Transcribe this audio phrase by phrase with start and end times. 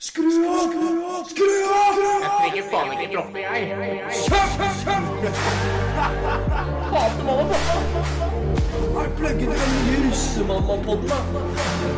[0.00, 1.24] Skru av!
[1.26, 1.96] Skru av!
[1.98, 3.62] Jeg trenger faen ikke droppe, jeg.
[6.92, 8.02] Hater mamma og pappa.
[9.02, 11.10] Er pluggen den nye russemamma-podden?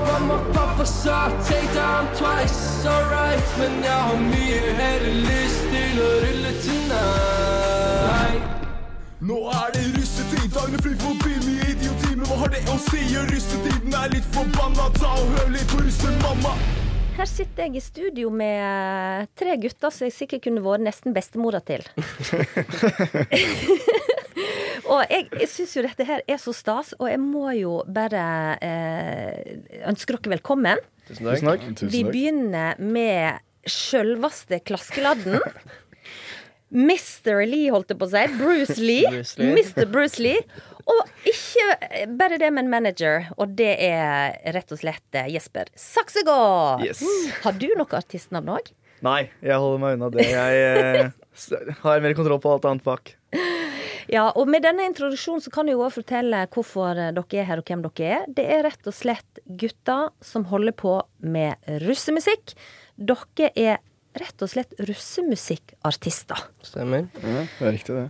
[0.07, 6.11] Mamma, pappa sa take down twice, alright Men jeg har mye heller lyst til å
[6.25, 8.43] rulle tonight
[9.21, 13.05] Nå er det russetid, dagene flyr forbi mye idioti, men hva har det å si?
[13.29, 16.57] Russetiden er litt forbanna, ta og hør litt på russemamma.
[17.21, 21.59] Her sitter jeg i studio med tre gutter som jeg sikkert kunne vært nesten bestemora
[21.61, 21.83] til.
[24.95, 28.25] og jeg, jeg syns jo dette her er så stas, og jeg må jo bare
[28.65, 29.53] eh,
[29.91, 30.81] ønske dere velkommen.
[31.11, 31.69] Tusen takk.
[31.93, 35.45] Vi begynner med sjølveste Klaskeladden.
[36.89, 37.45] Mr.
[37.45, 38.25] Lee, holdt jeg på å si.
[38.41, 39.13] Bruce Lee.
[39.13, 39.61] Bruce Lee.
[39.61, 39.85] Mr.
[39.93, 40.41] Bruce Lee.
[40.89, 43.29] Og ikke bare det, men manager.
[43.37, 46.85] Og det er rett og slett eh, Jesper Saksegård.
[46.87, 47.03] Yes.
[47.45, 48.73] Har du noe artistnavn òg?
[49.05, 50.27] Nei, jeg holder meg unna det.
[50.29, 53.15] Jeg eh, har mer kontroll på alt annet bak.
[54.11, 57.47] Ja, og med denne introduksjonen så kan jeg jo også fortelle hvorfor eh, dere er
[57.47, 58.25] her, og hvem dere er.
[58.27, 62.57] Det er rett og slett gutter som holder på med russemusikk.
[62.99, 63.79] Dere er
[64.19, 66.49] rett og slett russemusikkartister.
[66.67, 67.07] Stemmer.
[67.23, 68.09] Ja, det er riktig, det.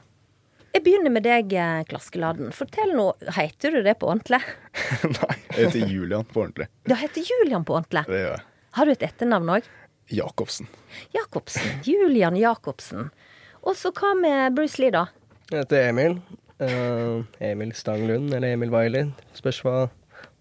[0.70, 1.88] Jeg begynner med deg, Klaskeladen.
[1.90, 2.52] Klaskeladden.
[2.54, 4.38] Fortell nå, heter du det på ordentlig?
[5.16, 6.68] Nei, jeg heter Julian på ordentlig.
[6.86, 8.04] Du heter Julian på ordentlig.
[8.06, 8.44] Det gjør jeg.
[8.78, 9.70] Har du et etternavn òg?
[10.14, 10.68] Jacobsen.
[11.14, 11.80] Jacobsen.
[11.86, 13.10] Julian Jacobsen.
[13.66, 15.08] Og så hva med Bruce Lee, da?
[15.50, 16.20] Jeg heter Emil.
[16.60, 19.10] Uh, Emil Stanglund, eller Emil Wiley.
[19.34, 19.74] Spørs hva,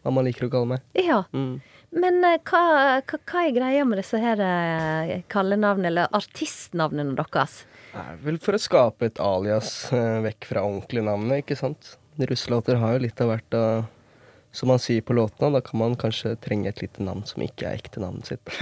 [0.03, 0.85] hva man liker å kalle meg.
[0.99, 1.23] Ja.
[1.33, 1.57] Mm.
[1.97, 2.63] Men uh, hva,
[3.01, 7.63] hva, hva er greia med disse her eh, kallenavnene, eller artistnavnene deres?
[7.97, 11.95] Er vel for å skape et alias eh, vekk fra ordentlige navnet, ikke sant?
[12.19, 13.87] Russelåter har jo litt av hvert av
[14.51, 17.67] Som man sier på låtene, da kan man kanskje trenge et lite navn som ikke
[17.69, 18.41] er ekte navnet sitt.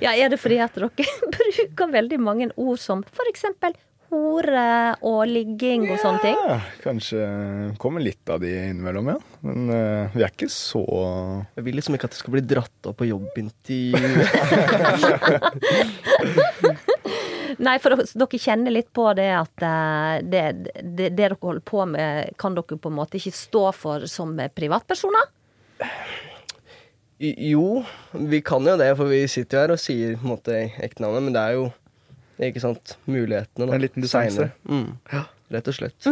[0.00, 0.88] Ja, er det fordi at dere
[1.36, 3.76] bruker veldig mange ord som for eksempel
[4.10, 6.38] hore og ligging og sånne ting?
[6.48, 7.20] Ja, kanskje
[7.82, 9.18] kommer litt av de innimellom, ja.
[9.46, 10.82] Men uh, vi er ikke så
[11.56, 14.00] Jeg vil liksom ikke at det skal bli dratt opp på jobbintervju.
[17.60, 21.64] Nei, for dere- dere kjenner litt på det at eh, det, det, det dere holder
[21.68, 25.28] på med, kan dere på en måte ikke stå for som privatpersoner?
[27.20, 27.82] Jo,
[28.16, 31.26] vi kan jo det, for vi sitter jo her og sier på en måte ektenavnet,
[31.26, 31.66] men det er jo
[32.48, 34.46] ikke sant, mulighetene da, En liten distanse.
[34.64, 34.94] Mm.
[35.52, 36.08] Rett og slett.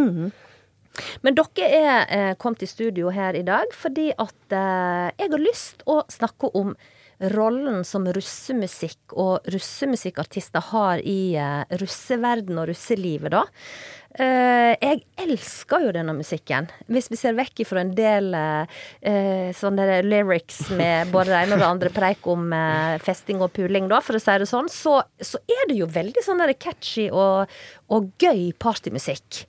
[1.24, 5.40] Men dere er eh, kommet i studio her i dag fordi at eh, jeg har
[5.40, 6.74] lyst å snakke om
[7.18, 13.44] rollen som russemusikk og russemusikkartister har i eh, russeverden og russelivet, da.
[14.18, 16.70] Eh, jeg elsker jo denne musikken.
[16.90, 21.62] Hvis vi ser vekk ifra en del eh, sånne lyrics med både det ene og
[21.64, 22.48] det andre preik om
[23.04, 26.24] festing og puling, da, for å si det sånn, så, så er det jo veldig
[26.24, 27.50] sånn catchy og,
[27.92, 29.44] og gøy partymusikk.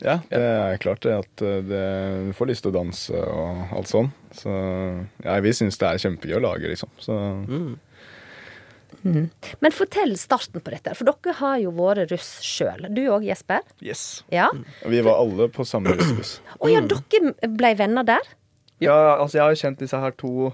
[0.00, 1.84] Ja, det er klart det at eh, det,
[2.30, 4.10] du får lyst til å danse og alt sånn.
[4.36, 4.52] Så
[5.24, 6.92] ja, vi syns det er kjempegøy å lage, liksom.
[7.02, 7.16] Så
[9.02, 12.88] Men fortell starten på dette, for dere har jo vært russ sjøl.
[12.92, 13.64] Du òg, Jesper?
[13.84, 14.22] yes.
[14.32, 14.48] Ja.
[14.88, 16.38] Vi var alle på samme russebuss.
[16.60, 18.34] Å ja, dere ble venner der?
[18.80, 20.50] Ja, altså jeg har kjent disse her to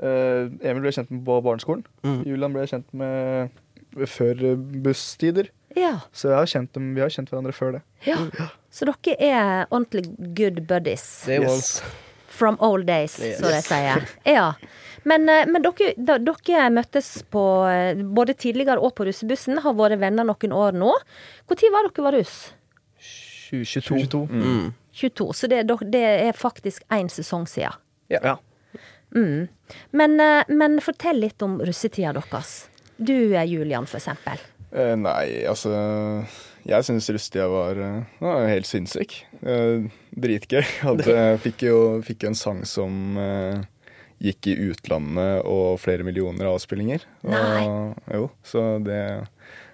[0.00, 1.84] eh, Emil ble kjent med på barneskolen.
[2.24, 4.54] Julian ble kjent med før
[4.84, 5.50] busstider.
[5.76, 6.00] Ja.
[6.12, 7.82] Så jeg har kjent dem, vi har kjent hverandre før det.
[8.06, 8.16] ja.
[8.70, 10.04] Så dere er ordentlig
[10.36, 11.22] good buddies.
[11.26, 11.82] They Yes.
[12.30, 13.40] From old days, Yes.
[13.40, 14.06] så de sier.
[14.24, 14.52] Ja.
[15.04, 19.74] Men, eh, men dere, da, dere møttes på eh, både tidligere og på russebussen, har
[19.74, 20.92] vært venner noen år nå.
[21.50, 22.52] Når var dere var russ?
[23.50, 24.06] 2022.
[24.06, 24.26] 22.
[24.30, 24.72] Mm.
[24.92, 25.32] 22.
[25.34, 27.74] Så det, det er faktisk én sesong siden.
[28.08, 28.36] Ja.
[29.14, 29.48] Mm.
[29.90, 32.68] Men, eh, men fortell litt om russetida deres.
[32.96, 34.38] Du, Julian, for eksempel.
[34.70, 35.72] Eh, nei, altså
[36.62, 39.16] Jeg syns Rustia var, eh, var helt sinnssyk.
[39.42, 40.62] Eh, dritgøy.
[41.06, 43.64] Jeg fikk, jo, fikk en sang som eh,
[44.20, 47.06] gikk i utlandet og flere millioner avspillinger.
[47.26, 47.64] Nei.
[48.12, 49.00] Jo, så det,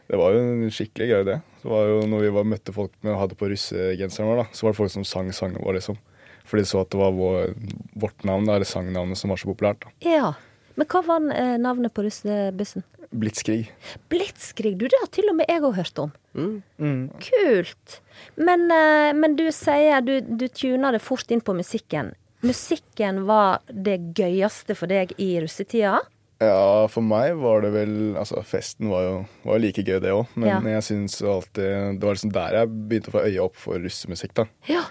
[0.07, 1.41] det var jo en skikkelig gøy, det.
[1.65, 4.69] Det var jo når vi var, møtte folk med, hadde på russegenseren vår, da, så
[4.69, 5.99] var det folk som sang sangen vår, liksom.
[6.47, 7.57] For de så at det var vår,
[7.99, 9.83] vårt navn, eller sangnavnet, som var så populært.
[9.83, 9.97] da.
[10.07, 10.37] Ja.
[10.79, 11.25] Men hva var
[11.59, 12.85] navnet på russebussen?
[13.13, 13.69] Blitzkrig.
[14.11, 14.75] Blitzkrig.
[14.81, 16.13] Du, det har til og med jeg òg hørt om.
[16.37, 17.09] Mm.
[17.23, 18.01] Kult.
[18.37, 22.13] Men, eh, men du sier du, du tuner det fort inn på musikken.
[22.47, 26.01] Musikken var det gøyeste for deg i russetida?
[26.43, 29.15] Ja, for meg var det vel Altså, festen var jo
[29.49, 30.27] var like gøy, det òg.
[30.37, 30.59] Men Ja.
[30.77, 34.35] jeg syns alltid Det var liksom der jeg begynte å få øye opp for russemusikk,
[34.37, 34.45] da.
[34.69, 34.83] Ja.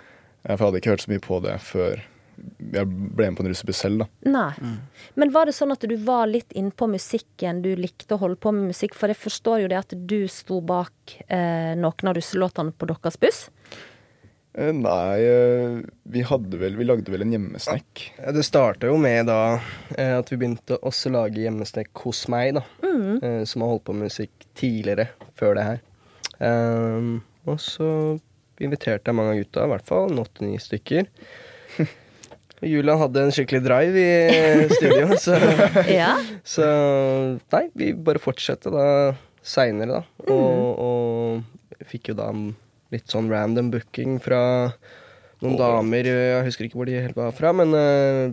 [0.48, 2.02] Jeg hadde ikke hørt så mye på det før,
[2.74, 4.08] jeg ble med på en russebuss selv, da.
[4.32, 4.76] Nei.
[5.16, 8.54] Men var det sånn at du var litt innpå musikken, du likte å holde på
[8.56, 8.96] med musikk?
[8.98, 13.20] For jeg forstår jo det at du sto bak eh, noen av russelåtene på deres
[13.22, 13.42] buss.
[14.56, 18.06] Eh, Nei, eh, vi hadde vel Vi lagde vel en hjemmesnekk.
[18.22, 19.58] Ja, Det starta jo med da
[19.98, 22.64] eh, at vi begynte også å lage hjemmesnekk hos meg, da.
[22.86, 25.84] Eh, som har holdt på med musikk tidligere, før det her.
[26.40, 27.18] Ehm,
[27.48, 27.90] og så
[28.64, 31.10] inviterte jeg mange av gutta, i hvert fall åtte-ni stykker.
[32.64, 35.36] Julian hadde en skikkelig drive i studio, så,
[36.00, 36.14] Ja.
[36.48, 36.68] så
[37.52, 38.86] Nei, vi bare fortsatte da
[39.46, 40.32] seinere, da.
[40.32, 42.30] Og, og fikk jo da
[42.94, 44.40] litt sånn random booking fra
[45.44, 46.08] noen damer.
[46.08, 48.32] Jeg husker ikke hvor de helt var fra, men uh,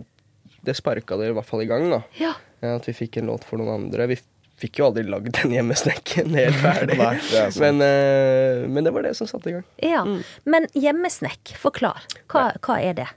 [0.65, 2.03] det sparka det i hvert fall i gang, da.
[2.21, 2.33] ja.
[2.63, 4.05] Ja, At vi fikk en låt for noen andre.
[4.07, 4.15] Vi
[4.63, 6.95] fikk jo aldri lagd den hjemmesnekken helt ferdig.
[7.01, 9.65] Nei, det men, uh, men det var det som satte i gang.
[9.83, 10.05] ja.
[10.47, 12.05] Men hjemmesnekk, forklar.
[12.31, 13.09] Hva, hva er det?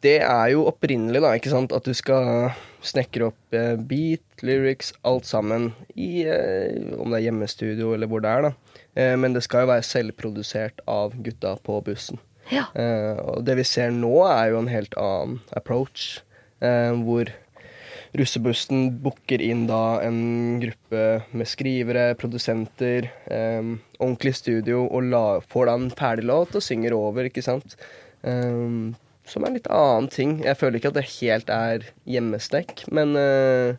[0.00, 2.54] Det er jo opprinnelig, da, ikke sant, at du skal
[2.86, 8.24] snekre opp eh, beat, lyrics, alt sammen i eh, Om det er hjemmestudio eller hvor
[8.24, 8.80] det er, da.
[8.96, 12.22] Eh, men det skal jo være selvprodusert av gutta på bussen.
[12.48, 12.70] Ja.
[12.72, 16.24] Eh, og det vi ser nå, er jo en helt annen approach,
[16.60, 17.30] hvor
[18.16, 21.04] russebussen booker inn da en gruppe
[21.36, 23.70] med skrivere, produsenter, eh,
[24.00, 27.76] ordentlig studio, og la, får da en ferdig låt og synger over, ikke sant.
[28.26, 28.66] Eh,
[29.30, 30.38] som er en litt annen ting.
[30.44, 33.78] Jeg føler ikke at det helt er hjemmestekk, men, eh,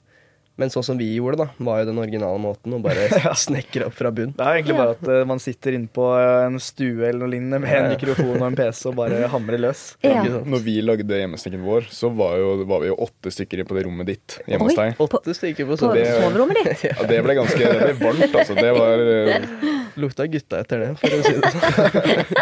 [0.61, 3.07] men sånn som vi gjorde da, var jo den originale måten å bare
[3.45, 4.31] snekre opp fra bunn.
[4.37, 7.31] Det er egentlig bare at uh, man sitter inne på eh, en stue eller noe
[7.33, 9.83] lignende med en mikrofon og en PC og bare hamrer løs.
[10.05, 10.21] Ja.
[10.45, 13.85] Når vi lagde hjemmesnekken vår, så var, jo, var vi jo åtte stykker på det
[13.89, 15.01] rommet ditt hjemme hos deg.
[15.07, 16.61] Åtte stykker på På soverommet.
[16.71, 16.87] ditt?
[16.91, 18.55] Ja, det ble ganske det ble varmt, altså.
[18.57, 19.69] Det var uh,
[20.01, 22.41] Lukta gutta etter det, for å si det sånn.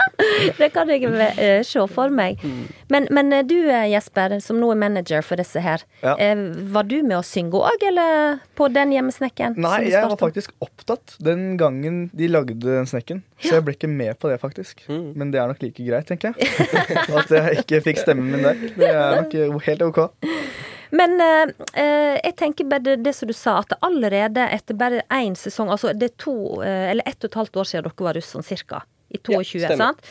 [0.59, 2.41] Det kan jeg uh, se for meg.
[2.89, 5.83] Men, men eh, du Jesper, som nå er manager for disse her.
[6.03, 6.15] Ja.
[6.21, 6.35] eh,
[6.73, 8.08] Var du med å synge òg, eller
[8.57, 9.57] på den hjemmesnekken?
[9.61, 13.23] Nei, jeg var faktisk opptatt den gangen de lagde den snekken.
[13.39, 14.83] Så jeg ble ikke med på det, faktisk.
[14.89, 16.49] Men det er nok like greit, tenker jeg.
[17.21, 18.65] At jeg ikke fikk stemmen min der.
[18.75, 20.01] Det er nok eh, helt OK.
[20.95, 25.03] Men eh, eh, jeg tenker bare det, det som du sa, at allerede etter bare
[25.13, 28.07] én sesong Altså det er to, eh, eller ett og et halvt år siden dere
[28.07, 28.83] var russ, sånn cirka.
[29.09, 30.09] I 22, ja, sant?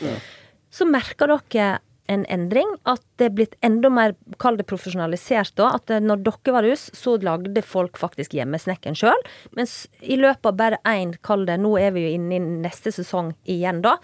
[0.71, 1.69] Så merker dere
[2.09, 2.69] en endring.
[2.89, 5.73] At det er blitt enda mer, kall det profesjonalisert da.
[5.77, 9.27] At eh, når dere var russ, så lagde folk faktisk hjemmesnekken sjøl.
[9.57, 12.93] Mens i løpet av bare én, kall det Nå er vi jo inne i neste
[12.95, 13.97] sesong igjen, da.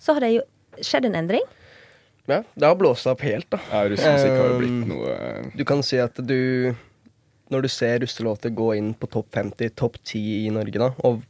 [0.00, 0.44] Så har det jo
[0.84, 1.48] skjedd en endring.
[2.30, 3.58] Ja, det har blåst opp helt, da.
[3.72, 6.76] ja, Russemusikk har jo blitt Um, noe eh, Du kan si at du
[7.50, 11.24] Når du ser russelåter gå inn på topp 50, topp 10 i Norge, da, og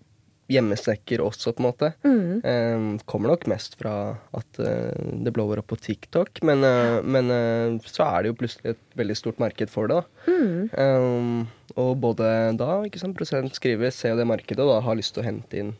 [0.50, 3.94] hjemmesnekker også, på en måte, eh, kommer nok mest fra
[4.36, 4.90] at uh,
[5.24, 6.42] det blower opp på TikTok.
[6.46, 10.00] Men, uh, men uh, så er det jo plutselig et veldig stort marked for det,
[10.00, 10.34] da.
[10.74, 11.46] Eh,
[11.78, 12.26] og både
[12.58, 15.28] da, ikke sant, prosent skriver, ser jo det markedet og da har lyst til å
[15.28, 15.72] hente inn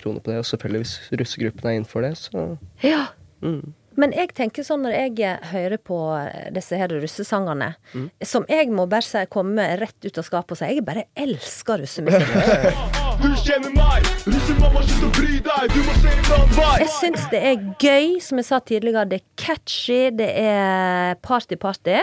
[0.00, 0.38] kroner på det.
[0.40, 2.44] Og selvfølgelig, hvis russegruppen er innenfor det, så
[2.84, 3.10] Ja.
[3.44, 3.74] mm.
[3.98, 5.96] Men jeg tenker sånn når jeg hører på
[6.54, 8.10] disse her russesangene, Mm.
[8.22, 11.78] som jeg må bare si komme rett ut av skapet og si jeg bare elsker
[11.82, 12.28] russemusikk.
[13.20, 16.78] Du kjenner meg, russemamma, slutt å bry deg, du må se en annen vei.
[16.80, 19.08] Jeg syns det er gøy, som jeg sa tidligere.
[19.10, 21.98] Det er catchy, det er party-party.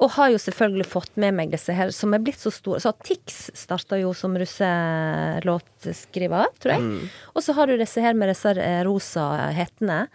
[0.00, 2.80] Og har jo selvfølgelig fått med meg disse her som er blitt så store.
[2.80, 4.32] Så Tix starta jo som
[5.40, 6.80] russelåtskriver, tror jeg.
[6.84, 7.08] Mm.
[7.34, 9.26] Og så har du disse her med disse eh, rosa
[9.56, 10.06] hettene.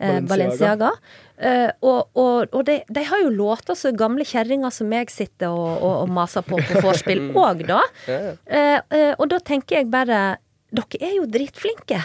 [0.00, 0.28] Eh, Balenciaga.
[0.30, 0.92] Balenciaga.
[1.40, 5.48] Eh, og og, og de, de har jo låter så gamle kjerringer som jeg sitter
[5.48, 7.80] og, og, og maser på på vorspiel òg, da.
[8.08, 10.38] Uh, eh, og da tenker jeg bare
[10.70, 11.98] Dere er jo dritflinke.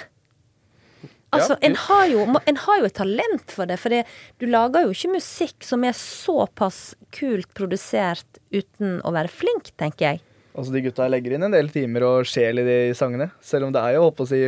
[1.35, 1.67] Altså, Ja.
[1.67, 4.05] en, har jo, en har jo et talent for det, for det,
[4.39, 10.05] du lager jo ikke musikk som er såpass kult produsert uten å være flink, tenker
[10.07, 10.23] jeg.
[10.55, 13.27] Altså, de gutta legger inn en del timer og sjel i de sangene.
[13.43, 14.41] Selv om det er jo holdt på å si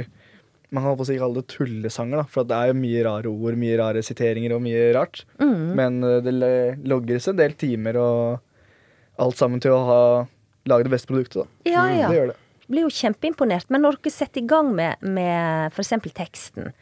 [0.75, 2.25] Man kan si kalle det tullesanger, da.
[2.31, 5.23] For det er jo mye rare ord, mye rare siteringer og mye rart.
[5.39, 6.33] Men eh, det
[6.87, 10.01] logges en del timer og alt sammen til å ha
[10.67, 11.71] lage det beste produktet, da.
[11.71, 12.09] Ja, ja.
[12.11, 12.37] Det gjør det.
[12.67, 13.69] Blir jo kjempeimponert.
[13.71, 15.93] Men når dere setter i gang med, med f.eks.
[16.17, 16.73] teksten,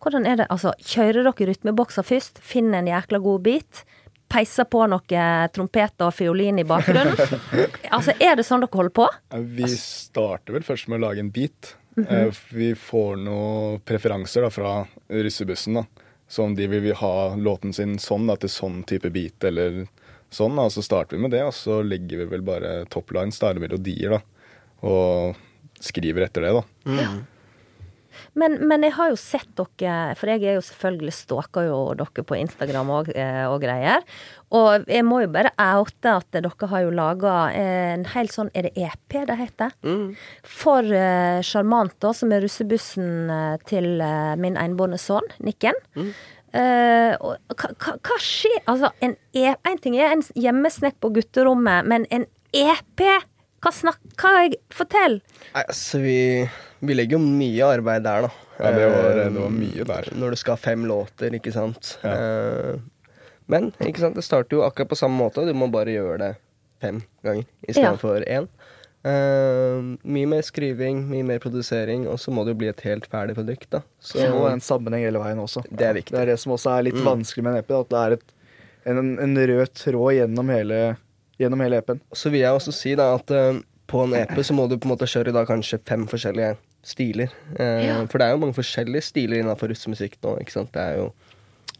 [0.00, 0.50] hvordan er det?
[0.52, 2.40] Altså, kjører dere rytmebokser først?
[2.44, 3.82] Finner en jækla god beat?
[4.30, 5.24] Peiser på noe
[5.56, 7.16] trompet og fiolin i bakgrunnen?
[7.96, 9.08] altså, er det sånn dere holder på?
[9.32, 11.74] Ja, Vi starter vel først med å lage en beat.
[11.98, 15.74] Eh, Vi får noen preferanser da, fra russebussen.
[15.74, 15.84] da.
[16.28, 19.86] Så om de vil ha låten sin sånn, da, til sånn type beat eller
[20.30, 20.54] sånn.
[20.56, 23.60] da, Så starter vi med det, og så legger vi vel bare toplines, da, eller
[23.66, 24.20] melodier, da.
[24.86, 25.36] Og
[25.80, 26.62] skriver etter det, da.
[28.38, 32.24] Men, men jeg har jo sett dere, for jeg er jo selvfølgelig stalker jo dere
[32.26, 34.04] på Instagram og, eh, og greier.
[34.56, 38.66] Og jeg må jo bare oute at dere har jo laga en helt sånn Er
[38.66, 39.76] det EP det heter?
[40.42, 45.78] For eh, Sjarmant, da, som er russebussen eh, til uh, min enbårne sønn, Nikken.
[46.50, 52.08] Eh, og hva, skjer Altså, en, e en ting er en hjemmesnekk på gutterommet, men
[52.10, 53.04] en EP?
[53.62, 54.00] Hva snakk...
[54.18, 55.20] Hva jeg Fortell!
[55.54, 56.18] Altså, vi,
[56.80, 58.30] vi legger jo mye arbeid der, da.
[58.60, 60.10] Ja, det var, det var mye der.
[60.16, 61.94] Når du skal ha fem låter, ikke sant.
[62.04, 62.14] Ja.
[62.16, 63.14] Eh,
[63.50, 65.44] men ikke sant, det starter jo akkurat på samme måte.
[65.48, 66.30] Du må bare gjøre det
[66.80, 68.40] fem ganger i stedet Ja.
[68.40, 68.48] én.
[69.00, 73.06] Uh, mye mer skriving, mye mer produsering, og så må det jo bli et helt
[73.08, 73.70] ferdig produkt.
[73.70, 73.80] da.
[73.98, 75.64] Så, må være en sammenheng hele veien også.
[75.70, 76.12] Det er viktig.
[76.12, 77.70] Det er det som også er litt vanskelig med en EP.
[77.78, 78.34] At det er et,
[78.92, 80.80] en, en rød tråd gjennom hele,
[81.40, 82.00] gjennom hele EP-en.
[82.12, 83.56] så vil jeg også si da at uh,
[83.90, 87.30] på en EP så må du på en måte kjøre da kanskje fem forskjellige stiler.
[87.58, 88.06] Eh, Ja.
[88.06, 90.38] For det er jo mange forskjellige stiler innenfor russemusikk nå.
[90.40, 90.72] ikke sant?
[90.72, 91.12] Det er jo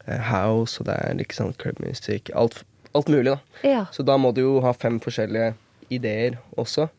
[0.07, 3.39] eh, house, og det er liksom sant, alt, alt mulig, da.
[3.63, 3.85] Ja.
[3.91, 5.53] Så da må du jo ha fem forskjellige
[5.89, 6.89] ideer også.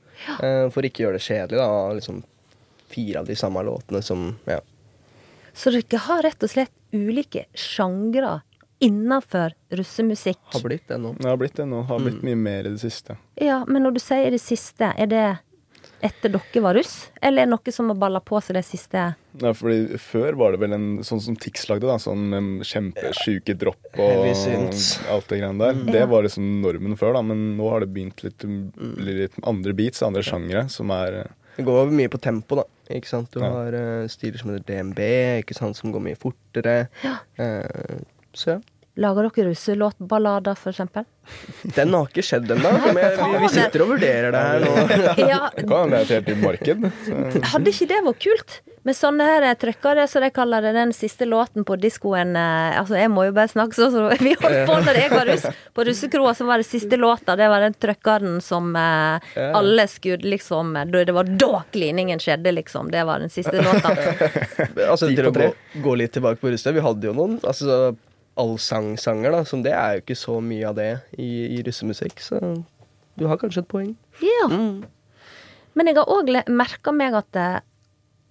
[0.43, 1.93] eh, For ikke gjøre det kjedelig, da.
[1.95, 2.23] Liksom
[2.93, 4.61] fire av de samme låtene som Ja.
[5.55, 8.41] Så dere har rett og slett ulike sjangre
[8.81, 10.39] innafor russemusikk.
[10.53, 11.15] Har blitt det nå.
[11.19, 11.83] Det har blitt det nå.
[11.87, 13.17] Har blitt mye mer i det siste.
[13.37, 15.27] Ja, men når du sier det siste, er det
[16.03, 17.09] etter dere var russ?
[17.23, 19.05] Eller er det noe som har balla på seg det siste?
[19.41, 23.55] Ja, fordi Før var det vel en sånn som Tix lagde, da, sånn med kjempesjuke
[23.59, 25.79] dropp og alt det greiene der.
[25.79, 25.87] Mm.
[25.95, 28.45] Det var liksom normen før, da, men nå har det begynt litt,
[28.99, 31.23] litt andre beats, andre sjangere, som er
[31.57, 32.65] Det går mye på tempo, da.
[32.93, 33.31] Ikke sant?
[33.33, 33.51] Du Ja.
[33.53, 35.01] har uh, stiler som heter DNB,
[35.45, 35.77] ikke sant?
[35.77, 36.89] som går mye fortere.
[37.39, 38.01] Eh,
[38.35, 38.61] så ja.
[39.01, 41.07] Lager dere russelåtballader, eksempel?
[41.77, 43.05] Den har ikke skjedd ennå, vi,
[43.41, 44.73] vi sitter og vurderer det her nå.
[45.31, 46.85] Ja, Det kan hende det er et helt nytt marked.
[47.07, 47.41] Så.
[47.55, 48.59] hadde ikke det vært kult?
[48.83, 52.97] Med sånne her trøkkere, som de kaller det, den siste låten på diskoen eh, Altså,
[52.99, 55.49] jeg må jo bare snakke sånn som vi holdt på når jeg var russ.
[55.73, 60.35] På russekroa så var det siste låta, det var den trøkkeren som eh, alle skulle
[60.35, 62.91] liksom Det var da kliningen skjedde, liksom.
[62.93, 63.97] Det var den siste låta.
[64.93, 65.53] Altså, til å gå,
[65.85, 67.95] gå litt tilbake på russet, vi hadde jo noen altså,
[68.41, 69.45] allsangsanger, da.
[69.49, 72.41] Som det er jo ikke så mye av det i, i russemusikk, så
[73.19, 73.93] du har kanskje et poeng.
[74.25, 74.49] Ja.
[75.73, 77.59] Men jeg har òg merka meg at eh,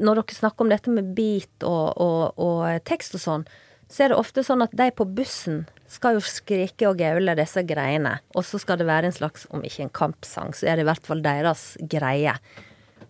[0.02, 3.46] når dere snakker om dette med beat og, og, og tekst og sånn,
[3.92, 7.62] så er det ofte sånn at de på bussen skal jo skrike og gaule disse
[7.68, 8.16] greiene.
[8.38, 10.90] Og så skal det være en slags, om ikke en kampsang, så er det i
[10.90, 12.38] hvert fall deres greie.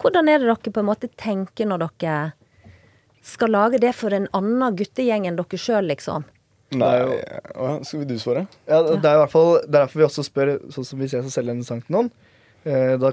[0.01, 2.15] Hvordan er det dere på en måte tenker når dere
[3.21, 6.25] skal lage det for en annen guttegjeng enn dere sjøl, liksom?
[6.72, 8.46] Nei, ja, Skal vi du svare?
[8.70, 11.25] Ja, det er i hvert fall er derfor vi også spør, sånn som hvis jeg
[11.25, 12.12] skal selge en sang til noen,
[12.63, 13.12] eh, da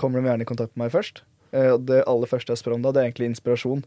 [0.00, 1.20] kommer de gjerne i kontakt med meg først.
[1.52, 3.84] Eh, og det aller første jeg spør om da, det er egentlig inspirasjon.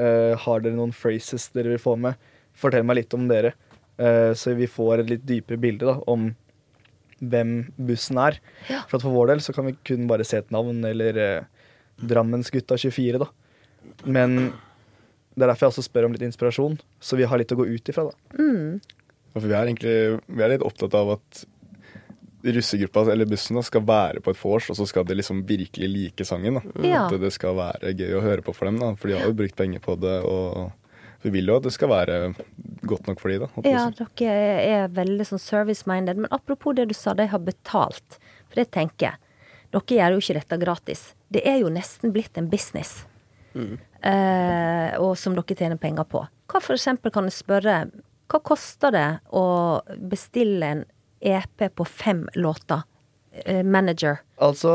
[0.00, 2.30] Eh, har dere noen phrases dere vil få med?
[2.56, 3.54] Fortell meg litt om dere.
[4.00, 6.30] Eh, så vi får et litt dypere bilde da, om
[7.20, 8.38] hvem bussen er.
[8.70, 8.84] Ja.
[8.88, 11.66] For at for vår del så kan vi kun bare se et navn, eller eh,
[12.00, 13.28] Drammensgutta 24, da.
[14.08, 14.52] Men
[15.40, 17.66] det er derfor jeg også spør om litt inspirasjon, så vi har litt å gå
[17.70, 18.36] ut ifra, da.
[19.30, 21.44] Ja, For vi er egentlig vi er litt opptatt av at
[22.42, 25.88] russegruppa eller bussen da, skal være på et vors, og så skal de liksom virkelig
[25.92, 26.60] like sangen.
[26.60, 26.84] da.
[26.86, 27.06] Ja.
[27.06, 29.36] At det skal være gøy å høre på for dem, da, for de har jo
[29.36, 30.20] brukt penger på det.
[30.24, 30.70] og
[31.22, 32.14] vi vil jo at det skal være
[32.88, 33.48] godt nok for de da.
[33.68, 36.22] Ja, dere er veldig sånn service-minded.
[36.24, 38.16] Men apropos det du sa, de har betalt.
[38.48, 39.20] For det tenker jeg.
[39.70, 41.02] Dere gjør jo ikke dette gratis.
[41.28, 43.02] Det er jo nesten blitt en business.
[43.54, 46.22] Eh, og som dere tjener penger på.
[46.50, 47.82] Hva for eksempel kan jeg spørre,
[48.30, 49.44] hva koster det å
[50.10, 50.86] bestille en
[51.20, 52.86] EP på fem låter?
[53.30, 54.16] Eh, manager.
[54.42, 54.72] Altså,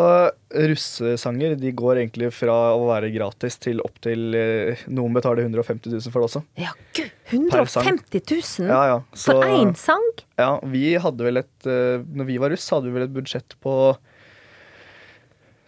[0.56, 5.92] russesanger de går egentlig fra å være gratis til opp til eh, Noen betaler 150
[5.92, 6.42] 000 for det også.
[6.64, 7.12] Ja, gud!
[7.36, 8.22] 150
[8.62, 8.98] 000 Ja, ja.
[9.12, 10.06] Så, for én sang?
[10.40, 13.74] Ja, vi hadde vel et Når vi var russ, hadde vi vel et budsjett på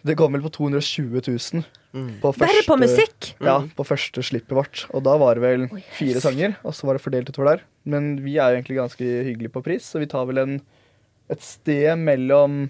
[0.06, 1.64] Det kom vel på 220 000.
[2.22, 3.32] På Bare på musikk?
[3.44, 4.84] Ja, på første slippet vårt.
[4.94, 7.64] Og da var det vel Oi, fire sanger, og så var det fordelt utover der.
[7.88, 10.58] Men vi er jo egentlig ganske hyggelige på pris, så vi tar vel en,
[11.32, 12.66] et sted mellom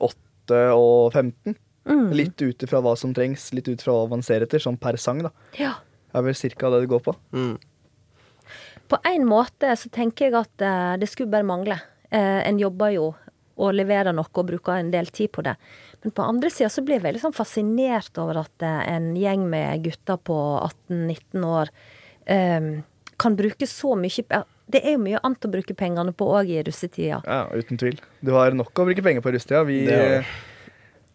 [0.00, 1.56] 8 og 15.
[1.86, 2.08] Mm.
[2.18, 4.98] Litt ut ifra hva som trengs, litt ut fra hva man ser etter, sånn per
[5.00, 5.32] sang, da.
[5.58, 5.76] Ja.
[6.10, 7.14] Det er vel cirka det det går på.
[7.36, 7.56] Mm.
[8.90, 11.78] På en måte så tenker jeg at eh, det skulle bare mangle.
[12.10, 13.06] Eh, en jobber jo
[13.56, 15.56] og leverer noe og bruker en del tid på det.
[16.04, 19.46] Men på andre sida så blir jeg veldig sånn fascinert over at eh, en gjeng
[19.50, 20.36] med gutter på
[20.90, 21.72] 18-19 år
[22.28, 22.68] um,
[23.16, 26.60] kan bruke så mye Det er jo mye annet å bruke pengene på òg i
[26.66, 27.22] russetida.
[27.24, 27.96] Ja, uten tvil.
[28.20, 29.62] Du har nok å bruke penger på i russetida.
[29.64, 29.78] Vi,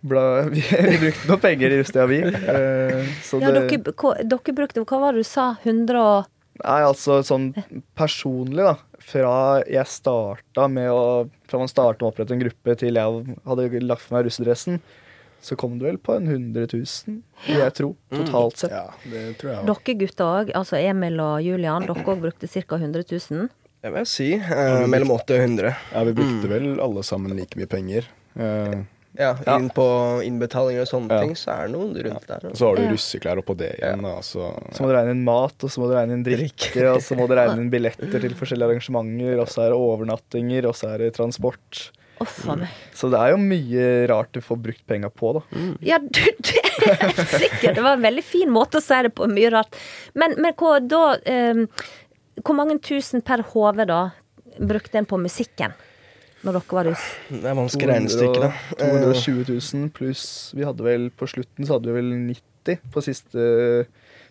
[0.02, 2.22] vi, vi brukte noen penger i russetida, vi.
[2.56, 5.52] Eh, så Ja, det, dere, hva, dere brukte Hva var det du sa?
[5.62, 7.52] 100 og Nei, altså sånn
[7.98, 8.76] personlig, da.
[9.02, 13.38] Fra jeg starta med å Fra man starta med å opprette en gruppe til jeg
[13.50, 14.78] hadde lagt for meg russedressen,
[15.42, 17.16] så kom det vel på en 100 000,
[17.48, 17.90] vil jeg tro.
[18.14, 18.76] Totalt sett.
[18.76, 19.68] Ja, det tror jeg også.
[19.72, 22.78] Dere gutter òg, altså Emil og Julian, dere òg brukte ca.
[22.78, 23.50] 100 000.
[23.82, 24.30] Det vil jeg si.
[24.38, 25.72] Eh, mellom 80 og 100.
[25.96, 28.06] Ja, vi brukte vel alle sammen like mye penger.
[28.38, 28.84] Eh,
[29.20, 29.86] Ja, inn på
[30.24, 31.22] innbetalinger og sånne Ja.
[31.26, 32.46] ting, så er det noen rundt der.
[32.48, 35.24] Og så har du russeklær oppå det igjen, da, så Så må du regne inn
[35.28, 38.22] mat, og så må du regne inn drikke, og så må du regne inn billetter
[38.24, 41.92] til forskjellige arrangementer, og så er det overnattinger, og så er det transport.
[42.22, 42.66] Oh.
[42.94, 45.42] Så det er jo mye rart du får brukt penga på, da.
[45.82, 47.76] Ja, du, det er sikkert.
[47.76, 49.26] Det var en veldig fin måte å si det på.
[49.32, 49.76] Mye rart.
[50.14, 51.66] Men, men hva da um,
[52.46, 54.12] Hvor mange tusen per hode da
[54.60, 55.74] brukte en på musikken
[56.44, 57.04] når dere var russ?
[57.30, 58.52] Det er vanskelig regnestykke, da.
[58.80, 60.24] 220 000 pluss
[60.58, 63.46] Vi hadde vel på slutten så hadde vi vel 90 på siste,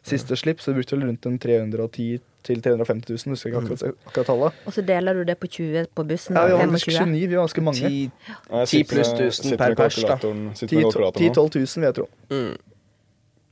[0.07, 3.75] siste slipp, så vi brukte vel rundt en 310 til 350 000, husker jeg ikke
[3.75, 4.61] akkurat, akkurat tallet.
[4.67, 6.39] Og så deler du det på 20 på bussen?
[6.39, 7.91] Ja, vi var 29, vi var ganske mange.
[7.91, 8.11] 10
[8.51, 10.17] Ja, 10 pluss med- 1000 per pers, da.
[10.17, 11.35] kalkulatoren- sitter med kalkulatoren nå.
[11.35, 12.09] 10 000-12 000, vil jeg tro.
[12.31, 12.57] Ja,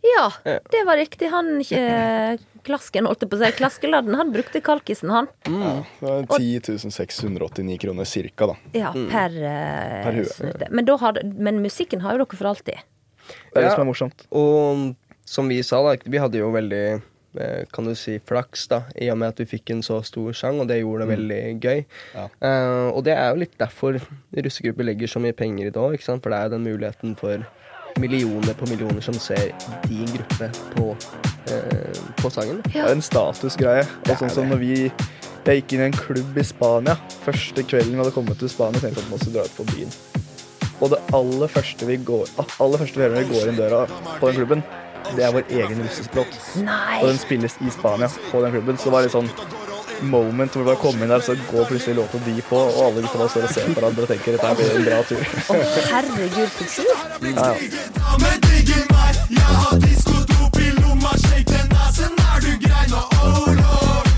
[0.04, 0.28] Ja.
[0.44, 1.28] det var riktig.
[1.32, 3.50] Han eh, Klasken, holdt jeg på å si.
[3.58, 5.28] Klaskeladden, han brukte kalkisen, han.
[5.48, 8.56] Ja, det er 10 689 kroner cirka, da.
[8.76, 10.70] Ja, per, eh, Per hue.
[10.70, 12.82] Men, da hadde, men musikken har jo dere for alltid.
[13.28, 13.74] Det er det Ja.
[13.76, 14.26] som er morsomt.
[14.30, 14.96] Og
[15.28, 16.84] som vi sa, da, vi hadde jo veldig
[17.38, 20.32] eh, kan du si flaks, da, i og med at vi fikk en så stor
[20.32, 21.84] sang, og det gjorde det veldig gøy.
[22.14, 22.28] Ja.
[22.40, 24.00] Uh, og det er jo litt derfor
[24.32, 27.44] russegrupper legger så mye penger i det òg, for det er jo den muligheten for
[28.00, 29.52] millioner på millioner som ser
[29.88, 30.96] din gruppe på,
[31.52, 32.62] eh, på sangen.
[32.66, 33.86] Det er en statusgreie.
[34.08, 34.74] Og sånn som når vi
[35.48, 38.82] Jeg gikk inn i en klubb i Spania første kvelden vi hadde kommet til Spania,
[38.82, 39.94] tenkte at vi måtte dra ut på byen.
[40.82, 42.26] Og det aller første vi går
[42.60, 43.80] aller første vi gjør når vi går inn døra
[44.18, 44.64] på den klubben,
[45.16, 46.36] det er vår egen russesplott.
[46.58, 47.00] låt.
[47.00, 48.76] Og den spilles i Spania på den klubben.
[48.76, 49.30] Så det var litt sånn
[50.02, 53.02] moment hvor du bare kommer inn der, så går plutselig låta di på, og alle
[53.02, 55.22] gutta bare står og ser på hverandre og tenker dette blir en bra tur.
[55.48, 55.58] Å,
[55.92, 56.86] herregud, så
[57.20, 57.36] kult!
[57.36, 58.34] Ja, ja.
[58.48, 63.52] Digger meg, jeg har diskodop i lomma, shake den nasen, er du grei nå, oh
[63.54, 64.08] lord?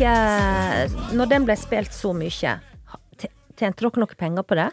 [0.00, 2.58] Når den ble spilt så mye,
[3.60, 4.68] tjente dere noe penger på det?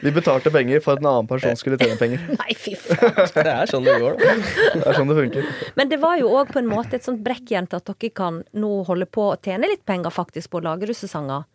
[0.04, 2.24] Vi betalte penger for at en annen person skulle tjene penger.
[2.40, 3.32] Nei, fy faen.
[3.36, 4.34] Det er sånn det går, da.
[4.72, 5.48] Det er sånn det funker.
[5.78, 8.42] Men det var jo òg på en måte et sånt brekkjern til at dere kan
[8.56, 11.48] nå holde på å tjene litt penger faktisk på å lage russesanger.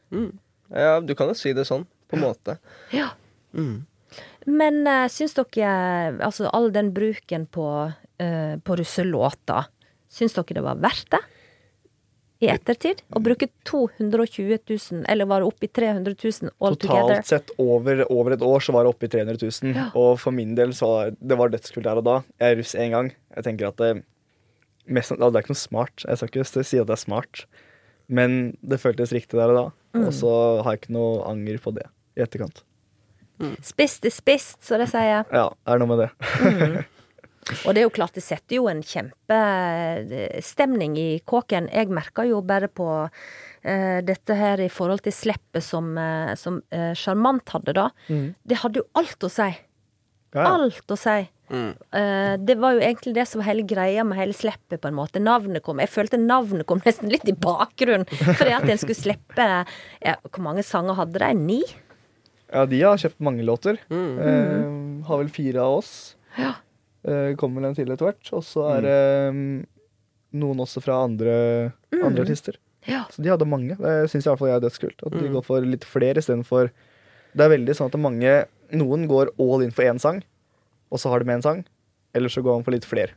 [0.74, 2.58] Ja, du kan jo si det sånn, på en måte.
[2.94, 3.14] Ja.
[4.48, 5.72] Men uh, syns dere
[6.24, 9.72] Altså all den bruken på, uh, på russelåter,
[10.12, 11.24] syns dere det var verdt det?
[12.44, 13.00] I ettertid?
[13.10, 17.16] Å bruke 220 000, eller var det oppe i 300 000 all together?
[17.16, 19.72] Totalt sett over, over et år så var det oppe i 300 000.
[19.74, 19.88] Ja.
[19.98, 22.20] Og for min del så var det var dødskult der og da.
[22.38, 23.10] Jeg er russ én gang.
[23.34, 23.92] Jeg tenker at det,
[24.86, 26.06] mest, det er ikke noe smart.
[26.06, 27.48] Jeg skal ikke si at det er smart,
[28.06, 29.68] men det føltes riktig der og da.
[29.98, 30.06] Mm.
[30.06, 32.62] Og så har jeg ikke noe anger på det i etterkant.
[33.66, 35.26] Spist er spist, så det sier jeg.
[35.34, 36.86] Ja, det er noe med det.
[37.66, 41.70] Og det er jo klart, det setter jo en kjempestemning i kåken.
[41.72, 46.60] Jeg merker jo bare på eh, dette her i forhold til sleppet som eh, som
[46.76, 47.88] eh, Sjarmant hadde, da.
[48.44, 49.50] Det hadde jo alt å si.
[50.36, 50.48] Ja, ja.
[50.58, 51.18] Alt å si.
[51.48, 54.98] Eh, det var jo egentlig det som var hele greia med hele sleppet, på en
[54.98, 55.20] måte.
[55.24, 58.08] Navnet kom Jeg følte navnet kom nesten litt i bakgrunnen.
[58.12, 61.32] Fordi at en skulle slippe ja, Hvor mange sanger hadde de?
[61.40, 61.62] Ni?
[62.52, 63.76] ja, de har kjøpt mange låter.
[63.92, 64.64] Eh,
[65.08, 65.92] har vel fire av oss.
[66.38, 66.54] Ja.
[67.08, 68.32] Eh, kommer vel en til etter hvert.
[68.36, 68.98] Og så er det
[69.34, 69.58] mm,
[70.42, 71.36] noen også fra andre,
[71.96, 72.60] andre artister.
[72.88, 73.06] Ja.
[73.12, 73.78] Så de hadde mange.
[73.80, 75.06] Det syns i hvert fall jeg er dødskult.
[75.08, 76.70] At de går for litt flere istedenfor
[77.36, 78.36] Det er veldig sånn at mange
[78.76, 80.18] Noen går all in for én sang,
[80.92, 81.62] og så har de med en sang.
[82.16, 83.16] Eller så går man for litt flere.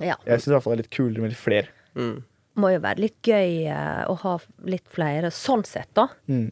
[0.00, 0.16] Ja.
[0.24, 1.68] Jeg syns det er litt kulere med litt flere.
[1.96, 2.22] Mm.
[2.56, 6.06] Må jo være litt gøy eh, å ha litt flere sånn sett, da.
[6.32, 6.48] Mm.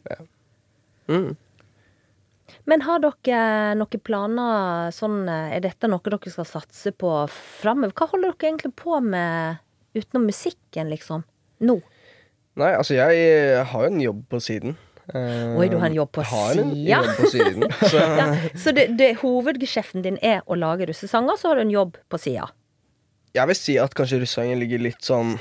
[2.69, 7.93] Men har dere noen planer sånn eh, Er dette noe dere skal satse på framover?
[7.97, 9.61] Hva holder dere egentlig på med
[9.95, 11.23] utenom musikken, liksom?
[11.65, 11.79] Nå?
[12.59, 14.75] Nei, altså jeg har jo en jobb på siden.
[15.13, 16.65] Eh, Oi, du har en jobb på sida?
[17.91, 18.27] Så Ja,
[18.57, 22.21] så det, det, hovedgeskjeften din er å lage russesanger, så har du en jobb på
[22.21, 22.51] sida?
[23.35, 25.35] jeg vil si at kanskje russesangen ligger litt sånn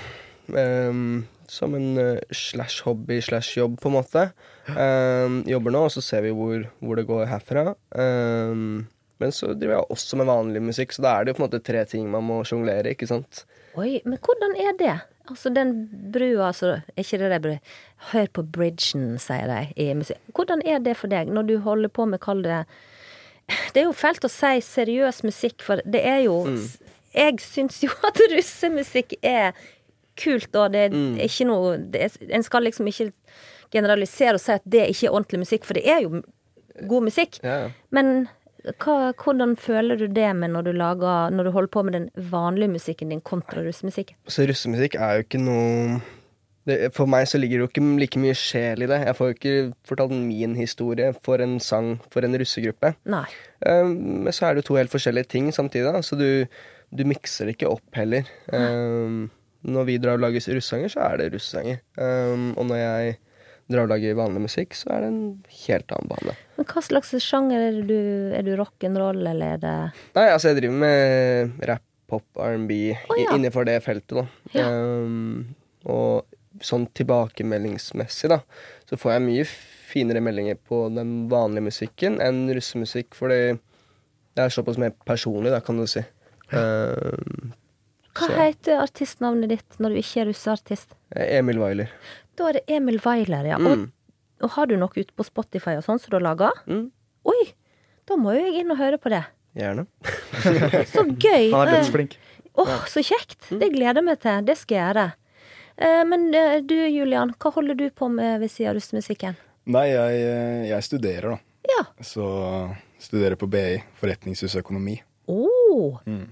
[0.59, 4.27] ehm, som en eh, slash hobby slash jobb, på en måte.
[4.71, 7.73] Um, jobber nå, og så ser vi hvor, hvor det går herfra.
[7.91, 8.85] Um,
[9.23, 11.49] men så driver jeg også med vanlig musikk, så da er det jo på en
[11.49, 13.45] måte tre ting man må sjonglere, ikke sant.
[13.79, 14.97] Oi, men hvordan er det?
[15.31, 15.73] Altså, den
[16.13, 17.61] brua, altså ikke det brua
[18.11, 20.21] Hør på bridgen, sier de i musikk.
[20.37, 22.65] Hvordan er det for deg, når du holder på med, kall det
[23.73, 26.43] Det er jo fælt å si seriøs musikk, for det er jo
[27.15, 29.57] Jeg syns jo at russemusikk er
[30.21, 33.11] kult, og det er ikke noe det er, En skal liksom ikke
[33.75, 36.23] generalisere og si at det ikke er ordentlig musikk, for det er jo
[36.89, 37.39] god musikk.
[37.43, 37.69] Ja.
[37.95, 38.27] Men
[38.81, 42.07] hva, hvordan føler du det med når du lager Når du holder på med den
[42.17, 44.17] vanlige musikken din kontra russemusikken?
[44.27, 46.01] Så russemusikk er jo ikke noe
[46.65, 49.03] det, For meg så ligger det jo ikke like mye sjel i det.
[49.05, 52.95] Jeg får jo ikke fortalt min historie for en sang for en russegruppe.
[53.05, 53.27] Nei.
[53.67, 56.01] Um, Men så er det jo to helt forskjellige ting samtidig, da.
[56.01, 56.47] så du,
[56.89, 58.25] du mikser det ikke opp heller.
[58.49, 59.29] Um,
[59.65, 61.81] når vi drar og lager russesanger, så er det russesanger.
[61.97, 63.17] Um, og når jeg
[63.73, 65.23] drar og lager vanlig musikk, så er det en
[65.65, 66.37] helt annen bane.
[66.59, 67.99] Men hva slags sjanger er du
[68.37, 69.75] Er du rock'n'roll, eller er det
[70.15, 73.33] Nei, altså jeg driver med rap, pop, R&B oh, ja.
[73.33, 74.27] innenfor det feltet, da.
[74.53, 74.69] Ja.
[74.69, 75.55] Um,
[75.89, 76.29] og
[76.65, 78.43] sånn tilbakemeldingsmessig, da,
[78.89, 79.47] så får jeg mye
[79.95, 83.57] finere meldinger på den vanlige musikken enn russemusikk, fordi
[84.35, 86.03] det er såpass mer personlig, da, kan du si.
[86.53, 87.55] Um,
[88.15, 88.35] Hva Så.
[88.39, 90.95] heter artistnavnet ditt når du ikke er russeartist?
[91.17, 91.91] Emil Weiler.
[92.39, 93.59] Da er det Emil Weiler, ja.
[93.59, 93.67] Mm.
[93.67, 96.53] Og, og har du noe ute på Spotify og sånn som du har laga?
[96.71, 96.87] Mm.
[97.31, 97.41] Oi!
[98.07, 99.23] Da må jo jeg inn og høre på det.
[99.59, 99.87] Gjerne.
[100.95, 101.51] Så gøy!
[101.55, 102.17] Han er Eh, dødsflink.
[102.55, 103.49] Åh, så kjekt!
[103.51, 104.45] Det gleder jeg meg til.
[104.47, 105.05] Det skal jeg gjøre.
[105.83, 109.35] Eh, Men eh, du Julian, hva holder du på med ved siden av russemusikken?
[109.75, 111.39] Nei, jeg, eh, jeg studerer, da.
[111.73, 111.83] Ja.
[112.05, 112.27] Så
[113.03, 114.99] studerer på BI, forretningshusøkonomi.
[115.33, 115.41] Å!
[116.07, 116.27] Mm.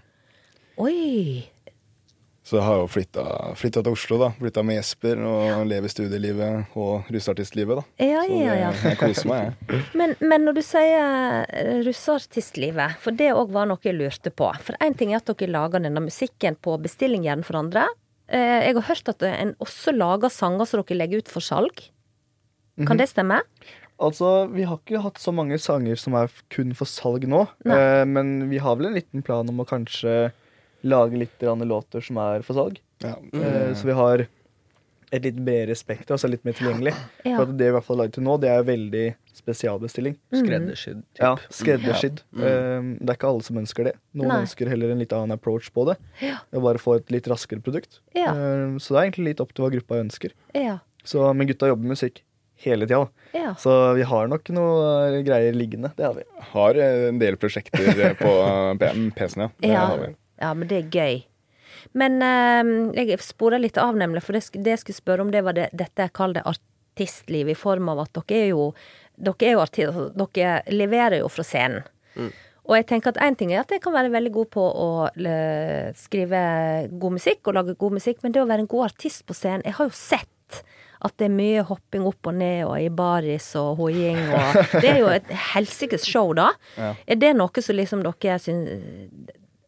[0.84, 1.48] Oi!
[2.42, 3.22] Så jeg har jo flytta,
[3.54, 4.28] flytta til Oslo, da.
[4.34, 7.84] Flytta med Jesper og lever studielivet og russeartistlivet, da.
[8.02, 8.70] Ja, Så ja, det, ja.
[8.90, 9.82] jeg koser meg, jeg.
[10.00, 14.50] Men, men når du sier eh, russeartistlivet, for det òg var noe jeg lurte på.
[14.66, 17.86] For én ting er at dere lager denne musikken på bestilling gjerne for andre.
[18.26, 21.86] Eh, Jeg har hørt at en også lager sanger som dere legger ut for salg.
[22.88, 23.38] Kan det stemme?
[24.02, 27.44] Altså, Vi har ikke hatt så mange sanger som er kun for salg nå.
[27.68, 27.78] Nei.
[27.78, 30.32] Eh, men vi har vel en liten plan om å kanskje
[30.82, 32.80] lage litt låter som er for salg.
[33.02, 33.16] Ja.
[33.32, 33.74] Mm.
[33.74, 34.26] så vi har
[35.12, 36.94] et litt bredere spekter, altså litt mer tilgjengelig.
[37.26, 37.36] Ja.
[37.36, 39.04] For at det vi i hvert fall har laget til nå, det er veldig
[39.36, 40.14] spesialbestilling.
[40.32, 41.02] Skreddersydd.
[41.12, 41.20] typ.
[41.20, 42.22] Ja, skreddersydd.
[42.32, 42.88] Mm.
[43.00, 43.94] det er ikke alle som ønsker det.
[44.16, 44.40] Noen Nei.
[44.46, 45.98] ønsker heller en litt annen approach på det.
[46.24, 46.40] Ja.
[46.56, 48.00] Bare få et litt raskere produkt.
[48.16, 48.32] Ja.
[48.32, 50.36] Eh, så det er egentlig litt opp til hva gruppa ønsker.
[50.56, 50.78] Ja.
[51.04, 52.22] Så, men gutta jobber med musikk
[52.62, 53.04] hele tida.
[53.04, 53.38] da.
[53.38, 53.52] ja.
[53.58, 55.92] Så vi har nok noe greier liggende.
[55.98, 56.24] Det har vi.
[56.54, 58.32] Har eh, en del prosjekter eh, på
[59.18, 59.52] PC-en, ja.
[59.60, 60.12] Det Ja.
[60.42, 61.22] Ja, men det er gøy.
[61.98, 65.44] Men eh, jeg spora litt av, nemlig, for det, det jeg skulle spørre om, det
[65.46, 68.72] var det, dette jeg kaller det artistliv, i form av at dere er jo
[69.22, 71.84] Dere er jo artister, dere leverer jo fra scenen.
[72.62, 74.86] Og jeg tenker at én ting er at jeg kan være veldig god på å
[75.98, 76.40] skrive
[76.90, 79.66] god musikk og lage god musikk, men det å være en god artist på scenen
[79.66, 80.62] Jeg har jo sett
[81.02, 84.88] at det er mye hopping opp og ned og i baris og hoiing og Det
[84.94, 86.52] er jo et helsikes show, da.
[86.78, 86.92] Ja.
[87.06, 88.70] Er det noe som liksom dere syns,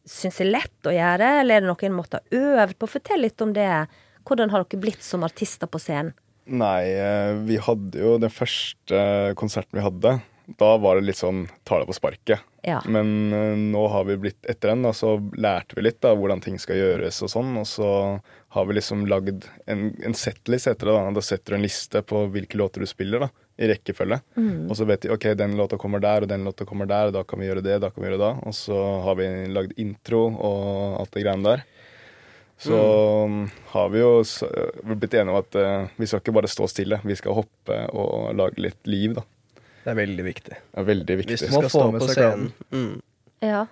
[0.09, 2.91] syns er lett å gjøre, eller er det noe en måtte ha øvd på?
[2.97, 3.71] Fortell litt om det.
[4.25, 6.15] Hvordan har dere blitt som artister på scenen?
[6.45, 10.19] Nei, eh, vi hadde jo den første konserten vi hadde.
[10.61, 12.43] Da var det litt sånn ta det på sparket.
[12.65, 12.83] Ja.
[12.85, 16.45] Men eh, nå har vi blitt etter den, da, så lærte vi litt da, hvordan
[16.45, 17.55] ting skal gjøres og sånn.
[17.61, 17.89] Og så
[18.57, 20.99] har vi liksom lagd en, en setlist, heter det.
[20.99, 24.19] Da Da setter du en liste på hvilke låter du spiller, da, i rekkefølge.
[24.69, 27.15] Og så vet de ok, den låta kommer der, og den låta kommer der, og
[27.17, 28.33] da kan vi gjøre det, da kan vi gjøre det.
[28.49, 31.65] Og så har vi lagd intro og alt det greiene der.
[32.65, 32.79] Så
[33.75, 37.01] har vi jo har blitt enige om at uh, vi skal ikke bare stå stille,
[37.03, 39.25] vi skal hoppe og lage litt liv, da.
[39.85, 40.55] Det er veldig viktig.
[40.55, 42.53] Det er veldig Hvis du Må skal få stå med på seg scenen.
[42.73, 42.95] Mm.
[43.45, 43.65] Ja.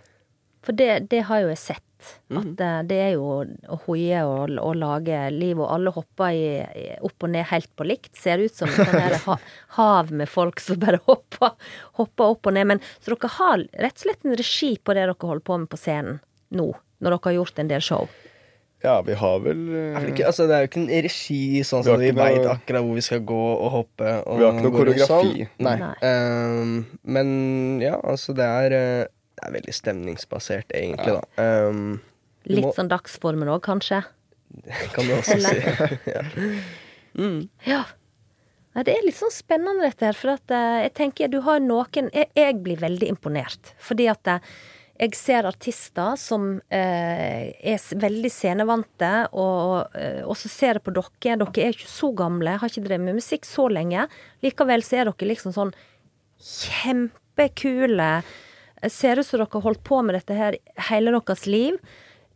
[0.62, 1.91] For det, det har jo jeg sett.
[2.32, 3.26] At eh, det er jo
[3.72, 6.46] å hoie og, og lage liv, og alle hopper i,
[6.82, 8.12] i, opp og ned helt på likt.
[8.18, 9.38] Ser ut som et sånn ha,
[9.78, 11.54] hav med folk som bare hopper,
[12.00, 12.70] hopper opp og ned.
[12.72, 15.72] Men, så dere har rett og slett en regi på det dere holder på med
[15.72, 16.20] på scenen
[16.52, 16.68] nå,
[17.02, 18.10] når dere har gjort en del show.
[18.82, 21.42] Ja, vi har vel Det er, eh, ikke, altså, det er jo ikke en regi
[21.62, 24.08] sånn som vi noe- veit akkurat hvor vi skal gå og hoppe.
[24.26, 25.44] Og Vi har ikke noe koreografi.
[25.46, 25.52] Sånn.
[25.68, 25.74] Nei.
[25.78, 25.92] Nei.
[26.02, 26.72] Um,
[27.14, 27.28] men
[27.84, 29.06] ja, altså det er, eh,
[29.42, 31.46] det er veldig stemningsbasert, egentlig, da.
[31.68, 32.00] Um,
[32.46, 34.02] Litt må- sånn dagsformen òg, kanskje.
[34.94, 35.58] kan du også si.
[37.68, 37.82] Ja.
[38.72, 41.58] Nei, det er litt sånn spennende dette her, for at uh, jeg tenker du har
[41.60, 44.54] noen Jeg, jeg blir veldig imponert, fordi at uh,
[44.96, 49.92] jeg ser artister som uh, er veldig scenevante, og,
[50.24, 51.36] og så ser jeg på dere.
[51.42, 54.06] Dere er ikke så gamle, har ikke drevet med musikk så lenge.
[54.46, 55.74] Likevel så er dere liksom sånn
[56.40, 58.12] kjempekule.
[58.90, 60.56] Ser ut som dere har holdt på med dette her
[60.88, 61.78] hele deres liv.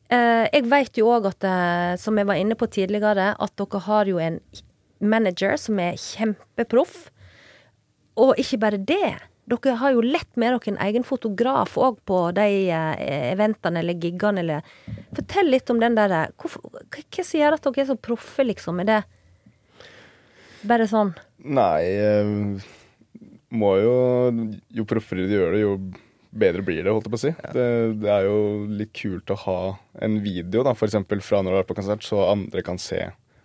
[0.06, 3.80] Eh, jeg vet jo òg at, eh, som jeg var inne på tidligere, at dere
[3.82, 4.38] har jo en
[5.00, 7.10] manager som er kjempeproff.
[8.16, 9.16] Og ikke bare det.
[9.46, 13.94] Dere har jo lett med dere en egen fotograf òg på de eh, eventene eller
[13.94, 14.62] giggene eller
[15.14, 18.80] Fortell litt om den der Hva som gjør at dere er så proffe, liksom?
[18.82, 19.02] Er det
[20.66, 21.14] bare sånn
[21.46, 21.86] Nei,
[23.54, 23.94] må jo
[24.74, 25.78] Jo proffere du gjør det, jo
[26.38, 27.32] bedre blir det, holdt jeg på å si.
[27.56, 27.66] Det,
[28.02, 28.38] det er jo
[28.78, 29.58] litt kult å ha
[30.06, 32.78] en video, da, for eksempel fra når du har vært på konsert, så andre kan
[32.82, 33.02] se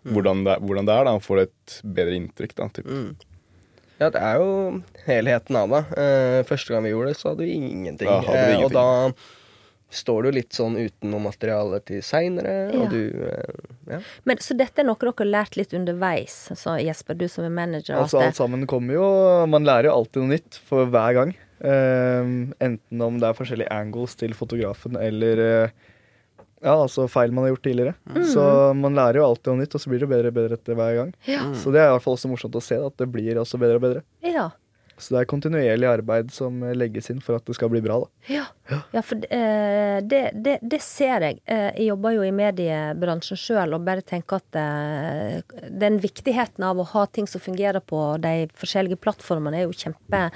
[0.09, 2.69] hvordan, det, hvordan det er, da, og får et bedre inntrykk, da.
[2.73, 2.87] Typ.
[4.01, 4.53] Ja, det er jo
[5.05, 5.81] helheten av det.
[6.01, 8.09] Eh, første gang vi gjorde det, så hadde vi ingenting.
[8.09, 8.87] Ja, hadde vi Eh, og da
[9.91, 12.79] står du litt sånn uten noe materiale til seinere, Ja.
[12.81, 13.99] og du eh, Ja.
[14.25, 17.49] Men, Så dette er noe dere har lært litt underveis, så Jesper, du som er
[17.53, 17.97] manager.
[17.99, 21.35] Altså, alt sammen kommer jo Man lærer jo alltid noe nytt for hver gang.
[21.61, 25.73] Ehm, enten om det er forskjellige angles til fotografen eller eh,
[26.61, 27.93] ja, altså feil man har gjort tidligere.
[28.29, 28.43] Så
[28.77, 30.97] man lærer jo alltid noe nytt, og så blir det bedre og bedre etter hver
[30.99, 31.13] gang.
[31.25, 31.47] Ja.
[31.57, 33.79] Så det er i hvert fall også morsomt å se at det blir også bedre
[33.81, 34.03] og bedre.
[34.25, 34.51] ja.
[35.01, 37.97] Så det er kontinuerlig arbeid som eh, legges inn for at det skal bli bra.
[38.03, 38.09] da.
[38.31, 38.43] Ja,
[38.93, 41.39] ja for eh, det, det, det ser jeg.
[41.45, 46.79] Eh, jeg jobber jo i mediebransjen sjøl og bare tenker at eh, den viktigheten av
[46.81, 50.27] å ha ting som fungerer på de forskjellige plattformene, er jo kjempe,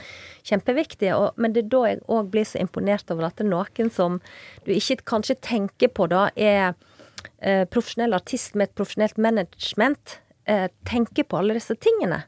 [0.49, 1.13] kjempeviktig.
[1.13, 3.93] Og, men det er da jeg òg blir så imponert over at det er noen
[3.93, 4.19] som
[4.65, 6.73] du ikke kanskje tenker på da, er
[7.39, 10.19] eh, profesjonell artist med et profesjonelt management.
[10.45, 12.19] Eh, tenker på alle disse tingene.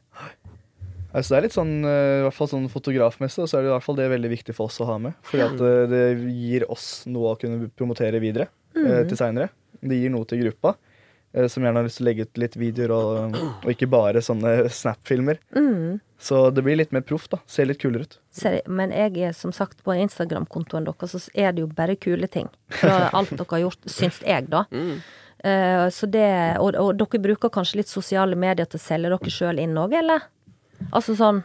[1.08, 3.74] Altså, det er litt sånn, eh, i hvert fall sånn fotografmessig, så er det i
[3.76, 5.16] hvert fall det veldig viktig for oss å ha med.
[5.28, 6.02] Fordi at eh, det
[6.34, 9.48] gir oss noe å kunne promotere videre eh, til seinere.
[9.80, 10.74] Det gir noe til gruppa,
[11.52, 14.52] som gjerne har lyst til å legge ut litt videoer, og, og ikke bare sånne
[14.72, 15.38] Snap-filmer.
[16.18, 17.38] Så det blir litt mer proff, da.
[17.46, 18.16] Ser litt kulere ut.
[18.34, 22.26] Seri, Men jeg er som sagt på Instagram-kontoen deres, så er det jo bare kule
[22.32, 22.48] ting.
[22.80, 24.64] Fra alt dere har gjort, syns jeg, da.
[25.44, 26.26] Eh, så det,
[26.58, 29.94] og, og dere bruker kanskje litt sosiale medier til å selge dere sjøl inn òg,
[30.00, 30.26] eller?
[30.92, 31.40] Altså sånn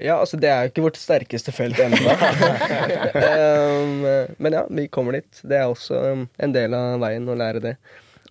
[0.00, 1.98] Ja, altså det er jo ikke vårt sterkeste felt ennå.
[2.00, 4.06] um,
[4.42, 5.42] men ja, vi kommer dit.
[5.44, 7.74] Det er også um, en del av veien å lære det.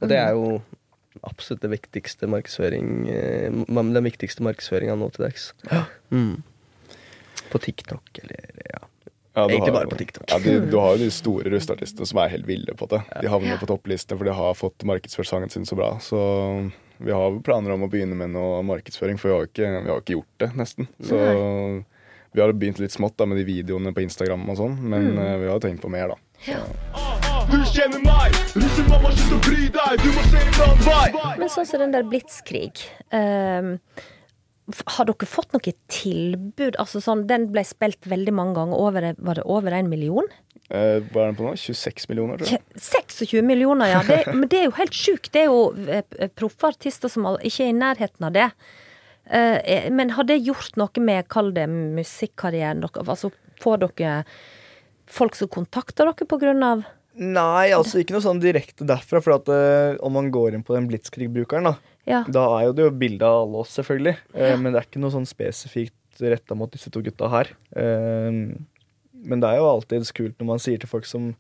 [0.02, 0.56] Og det er jo
[1.28, 5.52] absolutt det viktigste markedsføring uh, Den viktigste markedsføringa nå til dags.
[6.10, 6.40] Mm.
[7.54, 8.42] På TikTok eller
[8.74, 8.82] ja.
[9.38, 10.26] Ja, Egentlig har- bare på TikTok.
[10.32, 13.04] Ja, du, du har jo de store russeartistene som er helt ville på det.
[13.22, 15.94] De havner på topplistene, for de har fått markedsført sangen sin så bra.
[16.04, 16.18] Så
[17.00, 20.04] vi har planer om å begynne med noe markedsføring, for vi har ikke, vi har
[20.04, 20.90] ikke gjort det, nesten.
[21.00, 21.20] Så
[22.32, 25.24] vi har begynt litt smått da, med de videoene på Instagram og sånn, men mm.
[25.42, 26.20] vi har tenkt på mer, da.
[27.50, 31.34] Du kjenner meg, russemamma, slutt å bry deg, du må se en annen vei.
[31.42, 32.84] Men sånn som den der Blitzkrig.
[33.16, 34.19] ehm, f-
[34.96, 36.78] har dere fått noe tilbud?
[36.82, 38.78] Altså sånn, Den ble spilt veldig mange ganger.
[38.78, 40.28] Over, var det over en million?
[40.70, 41.56] Eh, hva er den på nå?
[41.58, 42.62] 26 millioner, tror jeg.
[42.78, 44.04] Kje- 26 millioner, ja.
[44.06, 45.32] Det, men det er jo helt sjukt.
[45.34, 48.48] Det er jo eh, proffe artister som ikke er i nærheten av det.
[49.26, 53.02] Eh, eh, men har det gjort noe med, kall det musikkarrieren deres?
[53.06, 54.24] Altså, får dere
[55.10, 56.88] folk som kontakter dere på grunn av
[57.20, 59.20] Nei, altså ikke noe sånn direkte derfra.
[59.20, 61.74] For at uh, om man går inn på den Blitzkrig-brukeren, da,
[62.10, 62.24] Ja.
[62.28, 64.16] da er jo det jo bilde av alle oss, selvfølgelig.
[64.34, 67.52] Eh, Men det er ikke noe sånn spesifikt retta mot disse to gutta her.
[67.78, 68.32] Eh,
[69.20, 71.34] men det er jo alltid kult når man sier til folk som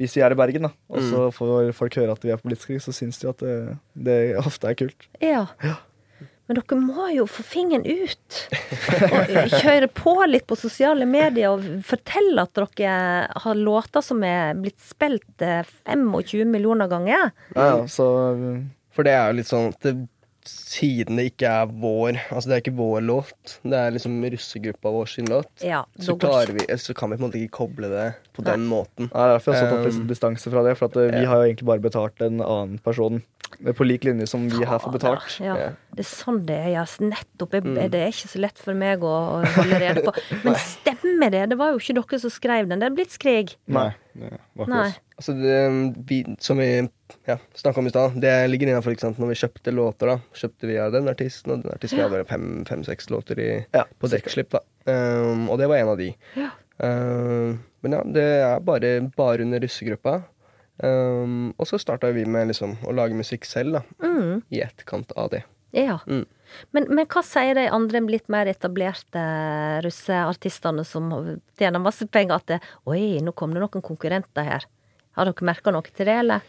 [0.00, 2.48] Hvis vi er i Bergen, da, og så får folk høre at vi er på
[2.48, 3.56] Blitzkrig, så syns de at det,
[3.94, 5.04] det ofte er kult.
[5.20, 5.42] Ja.
[6.48, 8.38] Men dere må jo få fingeren ut.
[9.12, 12.96] Og kjøre på litt på sosiale medier og fortelle at dere
[13.44, 17.30] har låter som er blitt spilt eh, 25 millioner ganger.
[17.54, 18.08] Ja, ja, så
[18.92, 19.94] For det er jo litt sånn at det,
[20.48, 24.90] siden det ikke er vår Altså det er ikke vår låt, det er liksom russegruppa
[24.90, 27.90] vår sin låt, Ja, så, klarer vi, så kan vi på en måte ikke koble
[27.92, 29.06] det på den måten.
[29.12, 30.72] Ja, det er derfor jeg har så tatt Um, distanse fra det.
[30.80, 31.28] For at eh, vi ja.
[31.30, 33.20] har jo egentlig bare betalt en annen person.
[33.58, 35.34] Det er På lik linje som vi her får betalt.
[35.44, 35.66] Ja, Ja.
[35.92, 36.70] det er sånn det er.
[36.72, 36.84] Ja.
[37.04, 37.52] Nettopp.
[37.52, 37.76] Jeg, Mm.
[37.92, 40.14] Det er ikke så lett for meg å, å holde rede på.
[40.46, 41.44] Men stemmer det?
[41.52, 42.80] Det var jo ikke dere som skrev den.
[42.80, 43.54] Det er blitt skrig.
[43.68, 43.90] Nei.
[44.16, 44.88] Det var ikke Nei.
[44.88, 44.98] oss.
[45.20, 45.60] Altså det,
[46.08, 46.70] vi, som vi
[47.28, 50.06] ja, snakka om i stad, det ligger innafor når vi kjøpte låter.
[50.12, 52.08] da Kjøpte vi av den artisten, og den artisten ja.
[52.08, 54.50] hadde fem- fem-seks låter i, Ja, på dekkslipp.
[54.50, 56.10] da um, Og det var en av de.
[56.36, 56.50] Ja.
[56.82, 60.22] Um, men ja, det er bare, bare under russegruppa.
[60.82, 63.82] Um, og så starta vi med liksom å lage musikk selv, da.
[64.02, 64.42] Mm.
[64.50, 65.42] I etterkant av det.
[65.76, 65.98] Ja.
[66.06, 66.24] Mm.
[66.76, 69.22] Men, men hva sier de andre litt mer etablerte
[69.84, 71.08] russeartistene som
[71.58, 74.66] tjener masse penger, at det, Oi, nå kom det noen konkurrenter her.
[75.16, 76.44] Har dere merka noe til det, eller?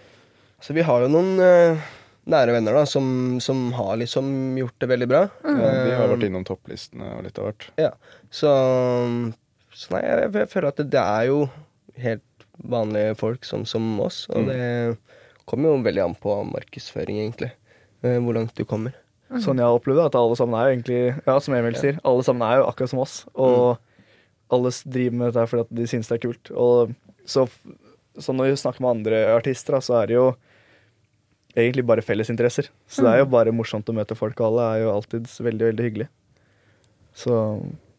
[0.64, 1.88] Så vi har jo noen uh,
[2.32, 3.06] nære venner da som,
[3.44, 5.26] som har liksom gjort det veldig bra.
[5.44, 7.66] Ja, de har Um, vært innom topplistene og litt av hvert.
[7.82, 7.90] Ja,
[8.32, 8.54] så,
[9.76, 11.42] så nei, jeg, jeg føler at det, det er jo
[12.00, 14.62] helt vanlige folk som, som oss, og det
[15.50, 17.52] kommer jo veldig an på markedsføring, egentlig.
[18.06, 18.96] Uh, Hvor langt du kommer.
[19.44, 22.00] Sånn jeg har opplevd det, at alle sammen er jo egentlig Ja, som Emil sier,
[22.06, 23.20] alle sammen er jo akkurat som oss.
[23.34, 23.82] Og
[24.54, 26.52] alle driver med dette fordi at de synes det er kult.
[26.54, 26.94] Og
[27.26, 27.48] så,
[28.22, 30.28] så når vi snakker med andre artister, da, så er det jo
[31.56, 32.70] egentlig bare fellesinteresser.
[32.90, 35.72] Så det er jo bare morsomt å møte folk, og alle er jo alltid veldig,
[35.72, 36.14] veldig hyggelige.
[37.14, 37.34] Så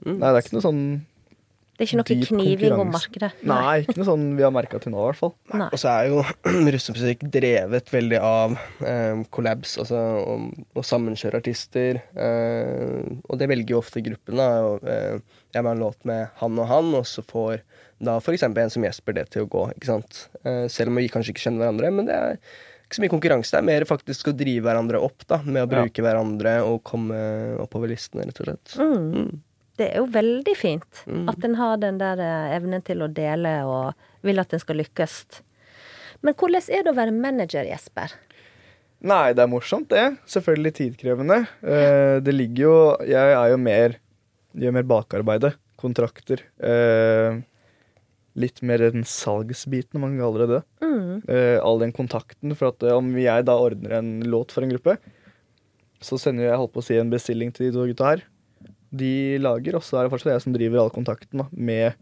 [0.04, 0.80] Nei, det er ikke noe sånn
[1.78, 3.28] Det er ikke noe kniving om markedet?
[3.46, 5.32] Nei, ikke noe sånn vi har merka til nå, i hvert fall.
[5.54, 5.68] Nei.
[5.70, 6.24] Og så er jo
[6.74, 8.56] russemusikk drevet veldig av
[8.90, 10.36] eh, collabs, altså å,
[10.74, 12.02] å sammenkjøre artister.
[12.14, 14.50] Eh, og det velger jo ofte gruppene.
[14.66, 17.62] og, eh, Jeg har en låt med han og han, og så får
[18.04, 18.44] da f.eks.
[18.44, 19.64] en som Jesper det til å gå.
[19.74, 20.24] ikke sant?
[20.44, 21.92] Eh, selv om vi kanskje ikke kjenner hverandre.
[21.94, 22.38] Men det er
[22.84, 23.50] ikke så mye konkurranse.
[23.50, 25.82] Det er mer faktisk å drive hverandre opp da, med å Ja.
[25.82, 27.16] bruke hverandre og komme
[27.60, 28.76] oppover listene, rett og slett.
[28.78, 29.40] Mm.
[29.76, 31.28] Det er jo veldig fint Mm.
[31.28, 34.76] at en har den der eh, evnen til å dele og vil at en skal
[34.76, 35.40] lykkes.
[36.22, 38.12] Men hvordan er det å være manager, Jesper?
[39.04, 40.16] Nei, det er morsomt, det.
[40.26, 41.46] Selvfølgelig tidkrevende.
[41.62, 43.96] Eh, det ligger jo Jeg er jo mer
[44.56, 45.54] Gjør mer bakarbeidet.
[45.76, 46.38] Kontrakter.
[46.62, 47.40] Eh,
[48.38, 50.62] litt mer den salgsbiten, om man kaller det det.
[50.84, 51.10] Mm.
[51.30, 52.54] Eh, all den kontakten.
[52.58, 54.96] For at eh, om jeg da ordner en låt for en gruppe,
[56.04, 58.24] så sender jeg holdt på å si en bestilling til de to gutta her.
[58.94, 61.94] De lager, og så er det fortsatt jeg som driver all kontakten da, med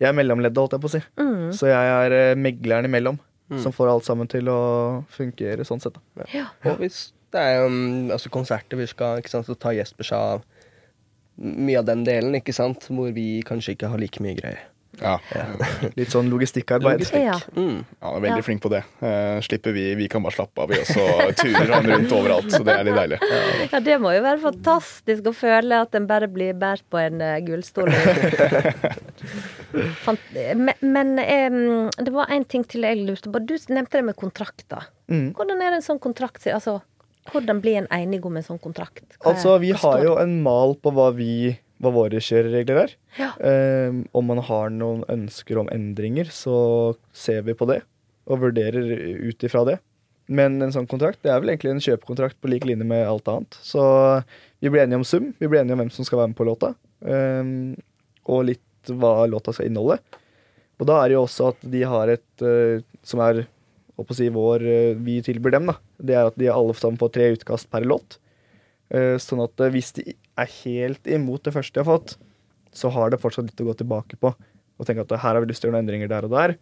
[0.00, 1.02] Jeg er mellomleddet, holdt jeg på å si.
[1.20, 1.50] Mm.
[1.54, 3.20] Så jeg er eh, megleren imellom.
[3.60, 4.60] Som får alt sammen til å
[5.12, 5.98] fungere sånn sett.
[6.16, 6.24] da.
[6.32, 6.46] Ja.
[6.66, 10.30] Og hvis det er um, altså konserter vi skal ikke sant, så tar Jesper seg
[10.34, 10.44] av
[11.36, 14.62] mye av den delen, ikke sant, hvor vi kanskje ikke har like mye greier.
[15.00, 15.18] Ja.
[15.98, 17.00] Litt sånn logistikkarbeid.
[17.00, 17.24] Logistikk.
[17.26, 17.38] Ja.
[17.56, 17.80] Mm.
[17.84, 18.46] ja, han er veldig Ja.
[18.46, 18.82] flink på det.
[19.02, 21.04] Uh, slipper vi Vi kan bare slappe av, vi, også.
[21.40, 22.50] turer han rundt overalt.
[22.52, 23.18] Så det er litt deilig.
[23.72, 27.20] ja, det må jo være fantastisk å føle at en bare blir båret på en
[27.22, 27.90] uh, gullstol.
[30.54, 33.40] Men men um, det var en ting til jeg lurte på.
[33.42, 34.86] Du nevnte det med kontrakter.
[35.10, 35.32] Mm.
[35.36, 36.78] Hvordan er det en sånn kontrakt Altså,
[37.32, 39.04] hvordan blir en enig om en sånn kontrakt?
[39.18, 42.92] Hva Altså, vi har jo en mal på hva, vi, hva våre kjøreregler er.
[43.18, 43.30] Ja.
[43.42, 47.82] Eh, om man har noen ønsker om endringer, så ser vi på det
[48.30, 48.86] og vurderer
[49.26, 49.78] ut ifra det.
[50.32, 53.28] Men en sånn kontrakt det er vel egentlig en kjøpekontrakt på lik linje med alt
[53.28, 53.58] annet.
[53.60, 53.82] Så
[54.64, 56.46] vi blir enige om sum, vi blir enige om hvem som skal være med på
[56.48, 56.72] låta,
[57.04, 57.42] eh,
[58.24, 59.98] og litt hva låta skal inneholde.
[60.80, 63.44] Og da er det jo også at de har et eh, som er
[63.94, 65.76] å si vår eh, Vi tilbyr dem, da.
[66.02, 68.18] Det er at de alle sammen får tre utkast per låt.
[68.90, 72.16] Eh, Sånn at eh, hvis de er helt imot det første de har fått,
[72.74, 74.32] så har det fortsatt litt å gå tilbake på.
[74.74, 76.56] Og tenke at her har vi lyst til å gjøre noen endringer der og der.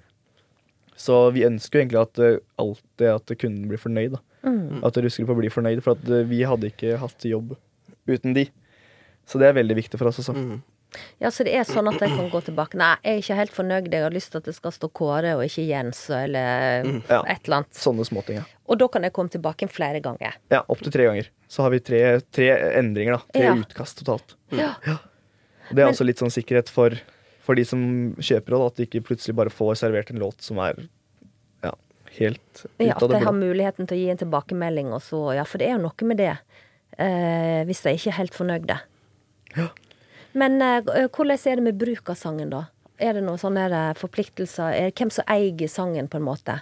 [0.99, 4.19] Så vi ønsker jo egentlig at eh, alltid at kunden blir fornøyd.
[4.19, 4.21] da.
[4.45, 4.83] Mm.
[4.85, 7.55] At russegruppa blir fornøyd, for at eh, vi hadde ikke hatt jobb
[8.11, 8.47] uten de.
[9.29, 10.35] Så det er veldig viktig for oss også.
[10.37, 10.61] Mm.
[11.21, 12.75] Ja, så det er sånn at jeg kan gå tilbake.
[12.77, 13.87] Nei, jeg er ikke helt fornøyd.
[13.93, 17.23] Jeg har lyst til at det skal stå Kåre og ikke Jens eller Ja.
[17.27, 17.73] et eller annet.
[17.79, 18.45] Sånne småting, ja.
[18.69, 20.35] Og da kan jeg komme tilbake flere ganger.
[20.51, 21.29] Ja, Opptil tre ganger.
[21.49, 23.23] Så har vi tre, tre endringer, da.
[23.33, 23.55] Tre Ja.
[23.55, 24.35] utkast totalt.
[24.51, 24.75] Ja.
[24.85, 26.91] Det er Men- også litt sånn sikkerhet for,
[27.41, 30.59] for de som kjøper det, at de ikke plutselig bare får servert en låt som
[30.59, 30.89] er
[31.65, 31.73] ja,
[32.19, 35.01] helt ut Ja, av at det jeg har muligheten til å gi en tilbakemelding, og
[35.01, 36.39] så Ja, for det er jo noe med det.
[36.99, 38.81] Eh, hvis jeg ikke er helt fornøyde.
[40.35, 40.81] Men eh,
[41.13, 42.65] hvordan er det med bruk av sangen, da?
[43.03, 43.67] Er det noen sånne
[43.99, 44.73] forpliktelser?
[44.77, 46.61] Er det hvem som eier sangen, på en måte?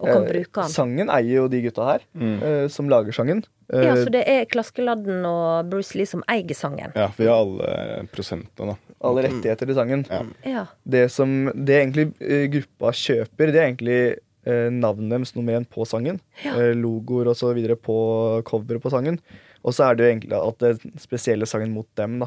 [0.00, 0.72] Og kan Eh, bruke den?
[0.72, 2.42] Sangen eier jo de gutta her, Mm.
[2.42, 3.44] eh, som lager sangen.
[3.72, 6.92] Eh, Ja, så det er Klaskeladden og Bruce Lee som eier sangen?
[6.96, 8.76] Ja, vi har alle prosentene, da.
[9.00, 10.06] alle rettigheter til sangen.
[10.10, 10.22] Ja.
[10.44, 10.66] Ja.
[10.88, 15.66] Det som det egentlig eh, gruppa kjøper, det er egentlig eh, navnet deres nummer én
[15.66, 16.20] på sangen.
[16.44, 19.18] Eh, logoer og så videre på coveret på sangen.
[19.64, 22.26] Og så er det jo egentlig at det spesielle sangen mot dem, da.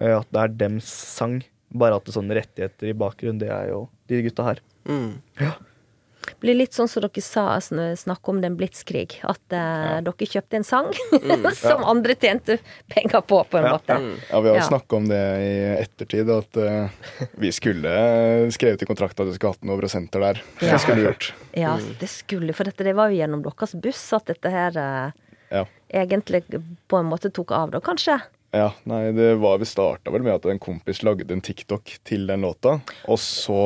[0.00, 1.42] Eh, at det er dems sang.
[1.74, 4.60] Bare at det er sånne rettigheter i bakgrunnen, det er jo de gutta her.
[4.86, 5.16] Mm.
[6.40, 9.16] Blir litt sånn som dere sa, snakk snakke om den blitskrig.
[9.28, 10.90] At eh, dere kjøpte en sang
[11.60, 12.58] som andre tjente
[12.92, 13.96] penger på, på en måte.
[14.30, 14.66] Ja, Vi har Ja.
[14.68, 17.92] snakka om det i ettertid, at uh, vi skulle
[18.54, 20.42] skrevet i kontrakten at vi skulle hatt noen prosenter der.
[20.60, 20.72] Ja.
[20.76, 21.30] Det skulle vi gjort.
[21.58, 25.34] Ja, det skulle, for dette, det var jo gjennom deres buss at dette her uh,
[25.52, 25.66] Ja.
[25.92, 26.44] egentlig
[26.88, 28.20] på en måte tok av, da, kanskje?
[28.54, 32.26] Ja, nei, det var Vi starta vel med at en kompis lagde en TikTok til
[32.28, 32.76] den låta.
[33.10, 33.56] Og så,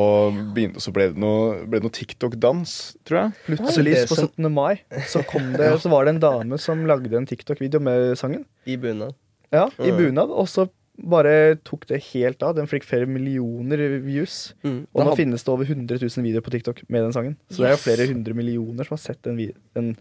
[0.55, 2.73] begynte, så ble det noe, noe TikTok-dans,
[3.05, 3.35] tror jeg.
[3.51, 4.49] Plutselig på 17.
[4.49, 4.79] mai
[5.11, 8.47] så, kom det, så var det en dame som lagde en TikTok-video med sangen.
[8.65, 9.13] I bunad.
[9.53, 10.33] Ja, I bunad.
[10.33, 10.67] Og så
[10.99, 12.55] bare tok det helt av.
[12.57, 14.55] Den fikk flere millioner views.
[14.65, 14.81] Mm.
[14.89, 17.37] Og nå hadde- finnes det over 100 000 videoer på TikTok med den sangen.
[17.49, 19.37] Så det er jo flere hundre millioner som har sett den,
[19.77, 19.93] den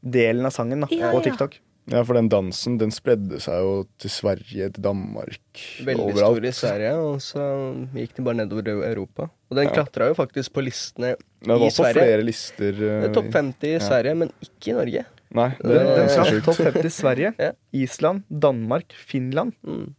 [0.00, 1.20] delen av sangen da, Ja, på.
[1.26, 1.58] TikTok.
[1.58, 1.66] Ja,
[2.06, 5.38] for den dansen den spredde seg jo til Sverige, til Danmark,
[5.84, 6.36] Veldig overalt.
[6.38, 7.46] stor i Sverige, og så
[7.94, 9.28] gikk den bare nedover i Europa.
[9.50, 9.72] Og den Ja.
[9.74, 11.94] klatra jo faktisk på listene Den var i på Sverige.
[12.04, 12.72] flere lister.
[12.72, 13.78] Det eh, er Topp 50 i ja.
[13.80, 15.04] Sverige, men ikke i Norge.
[15.32, 16.44] Nei, det, Den, det den er sjukt.
[16.44, 17.50] topp 50 i Sverige, Ja.
[17.72, 19.52] Island, Danmark, Finland.
[19.66, 19.94] Mm.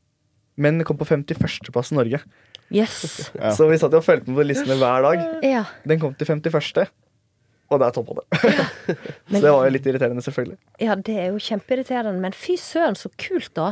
[0.57, 2.19] Men kom på 51.-plass i Norge.
[2.71, 3.31] Yes.
[3.35, 3.51] Ja.
[3.51, 5.43] Så vi satt jo og fulgte med på listene hver dag.
[5.43, 5.63] Ja.
[5.85, 6.87] Den kom til 51.,
[7.71, 8.25] og der toppa det.
[9.31, 10.57] så det var jo litt irriterende, selvfølgelig.
[10.83, 13.71] ja, det er jo kjempeirriterende, men fy søren, så kult, da.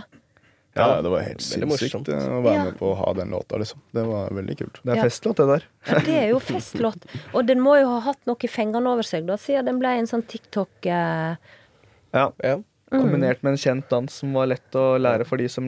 [0.77, 2.63] Ja, det var helt Veldig sinnssykt eh, å være Ja.
[2.69, 3.81] med på å ha den låta, liksom.
[3.91, 4.77] Det var veldig kult.
[4.85, 5.63] Det er festlåt, det der.
[5.89, 7.07] Ja, det er jo festlåt.
[7.33, 9.95] Og den må jo ha hatt noe i fengende over seg, da, siden den ble
[9.99, 11.33] en sånn TikTok eh,
[12.15, 12.29] Ja.
[12.45, 12.57] Ja.
[12.89, 15.65] Kombinert med en kjent dans som var lett å lære for de som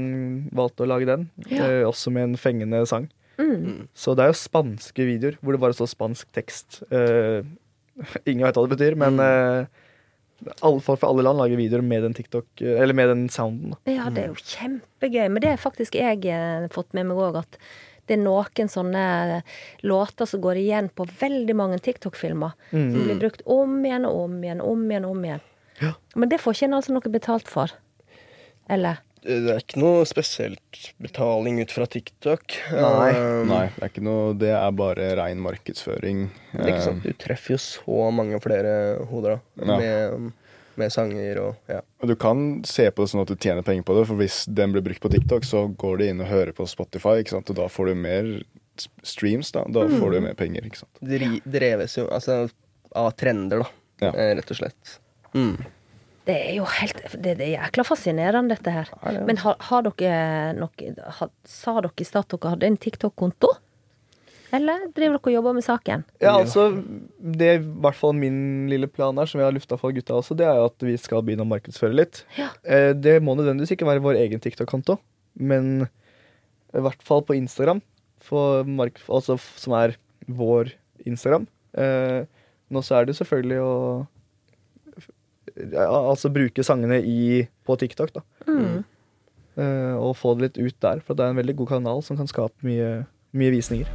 [0.57, 1.27] valgte å lage den.
[1.51, 1.65] Ja.
[1.67, 3.09] Eh, også med en fengende sang.
[3.37, 3.89] mm.
[3.93, 6.79] Så det er jo spanske videoer hvor det bare står spansk tekst.
[6.89, 7.41] Eh,
[8.29, 9.69] ingen vet hva det betyr, men mm.
[10.61, 13.77] alle folk fra alle land lager videoer med den TikTok, eh, eller med den sounden.
[13.89, 15.27] Ja, det er jo kjempegøy.
[15.29, 17.59] Men det har faktisk jeg eh, fått med meg òg, at
[18.09, 19.03] det er noen sånne
[19.87, 22.57] låter som går igjen på veldig mange TikTok-filmer.
[22.73, 25.45] Som blir brukt om igjen og om igjen, om igjen, om igjen.
[26.15, 27.71] Men det får ikke en altså noe betalt for.
[28.71, 28.99] Eller?
[29.21, 32.55] Det er ikke noe spesielt betaling ut fra TikTok.
[32.73, 33.09] Nei.
[33.13, 36.23] Um, Nei, det er ikke noe Det er bare rein markedsføring.
[36.55, 37.03] Det er ikke sant?
[37.05, 38.71] Du treffer jo så mange flere
[39.11, 39.77] hoder da, Ja.
[39.77, 40.31] med,
[40.81, 41.81] med sanger og ja.
[42.01, 44.73] Du kan se på det sånn at du tjener penger på det, for hvis den
[44.73, 47.51] blir brukt på TikTok, så går de inn og hører på Spotify, ikke sant?
[47.53, 48.31] og da får du mer
[49.05, 49.67] streams, da.
[49.69, 50.97] Da får du mer penger, ikke sant.
[51.05, 52.47] Dri, dreves jo altså,
[52.97, 53.69] av trender, da,
[54.07, 54.11] Ja.
[54.15, 54.97] eh, rett og slett.
[55.35, 55.59] Mm.
[56.27, 58.91] Det er jo helt Det, det er jækla fascinerende, dette her.
[59.25, 63.51] Men har, har dere noe har, Sa dere i stad at dere hadde en TikTok-konto?
[64.51, 66.03] Eller driver dere og jobber med saken?
[66.19, 66.65] Ja, altså,
[67.17, 70.17] det er i hvert fall min lille plan her, som jeg har lufta for gutta
[70.17, 72.25] også, det er jo at vi skal begynne å markedsføre litt.
[72.35, 72.49] Ja.
[72.67, 74.97] Eh, det må nødvendigvis ikke være vår egen TikTok-konto,
[75.39, 75.87] men
[76.75, 77.79] i hvert fall på Instagram,
[78.21, 79.95] for mark altså, som er
[80.27, 80.73] vår
[81.07, 81.47] Instagram.
[81.79, 82.27] Eh,
[82.71, 83.73] nå så er det selvfølgelig å
[85.55, 88.23] ja, altså bruke sangene i, på TikTok, da.
[89.59, 92.19] Eh, og få det litt ut der, for det er en veldig god kanal som
[92.19, 93.03] kan skape mye,
[93.35, 93.89] mye visninger.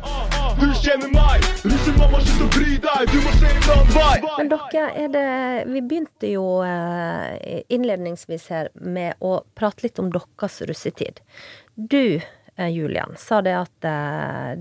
[0.57, 4.15] Du kjenner meg, russemamma, slutt å bry deg, du må se en annen vei.
[4.39, 5.27] Men dere, er det
[5.73, 11.21] Vi begynte jo eh, innledningsvis her med å prate litt om deres russetid.
[11.75, 13.91] Du, eh, Julian, sa det at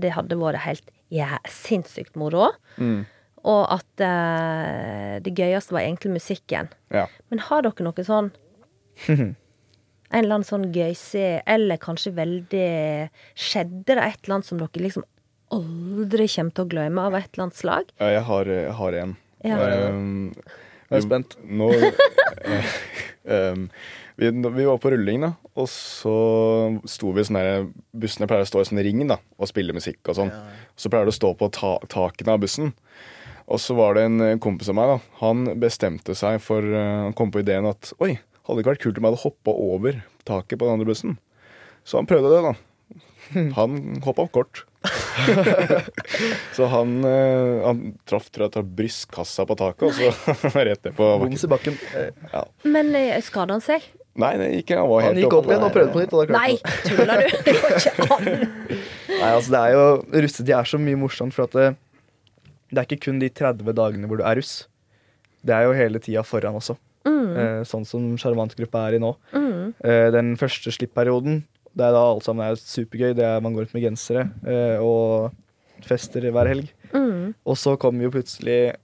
[0.00, 2.50] det hadde vært helt ja, sinnssykt moro.
[3.46, 6.70] Og at eh, det gøyeste var egentlig musikken.
[6.94, 7.06] Ja.
[7.30, 8.32] Men har dere noe sånn
[10.06, 12.66] En eller annen sånn gøyse, eller kanskje veldig
[13.34, 15.04] Skjedde det et eller annet som dere liksom
[15.54, 17.90] aldri kommer til å glemme, av et eller annet slag?
[18.00, 19.12] Ja, jeg har, jeg har en.
[19.46, 19.58] Ja.
[19.92, 20.32] Um,
[20.88, 21.36] Jeg er spent.
[21.46, 21.68] Nå
[23.36, 23.66] um,
[24.16, 26.16] vi, vi var på rulling, da, og så
[26.88, 30.08] sto vi sånn der Bussene pleier å stå i sånn ring da, og spille musikk
[30.10, 30.32] og sånn.
[30.78, 32.72] Så pleier det å stå på ta takene av bussen.
[33.46, 35.16] Og så var det en eh, kompis av meg, da.
[35.22, 38.16] Han bestemte seg for eh, Han kom på ideen at oi,
[38.46, 41.18] hadde det ikke vært kult om jeg hadde hoppa over taket på den andre bussen.
[41.86, 42.56] Så han prøvde det, da.
[43.58, 44.64] Han hoppa kort.
[46.56, 50.98] så han, eh, han traff tror jeg, ta brystkassa på taket, og så rett ned
[50.98, 51.12] på
[51.50, 51.78] bakken.
[52.32, 52.44] Ja.
[52.66, 52.94] Men
[53.26, 53.86] skada han seg?
[54.16, 56.14] Nei, det gikk, han var helt Han gikk opp igjen og prøvde på nytt.
[56.16, 56.78] Og da Nei, han.
[56.86, 57.34] tuller du?
[57.46, 58.28] Det går ikke an.
[59.16, 59.82] Nei, altså det er jo
[60.24, 61.76] Russetid er så mye morsomt, for at
[62.70, 64.66] det, er ikke kun de 30 dagene hvor du er russ.
[65.46, 66.76] Det er jo hele tida foran også.
[67.36, 69.12] Eh, sånn som Sjarmantgruppa er i nå.
[69.84, 71.42] Eh, den første slippperioden,
[71.76, 73.14] det er da alt sammen er supergøy.
[73.18, 75.34] Det er Man går ut med gensere eh, og
[75.86, 76.72] fester hver helg.
[77.46, 78.76] Og så kommer jo plutselig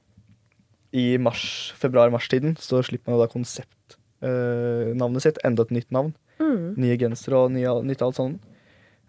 [0.92, 5.40] i mars, februar-mars-tiden så slipper man jo da konseptnavnet sitt.
[5.46, 6.12] Enda et nytt navn.
[6.42, 6.74] Mm.
[6.82, 8.34] Nye gensere og nye, nytt alt sånn.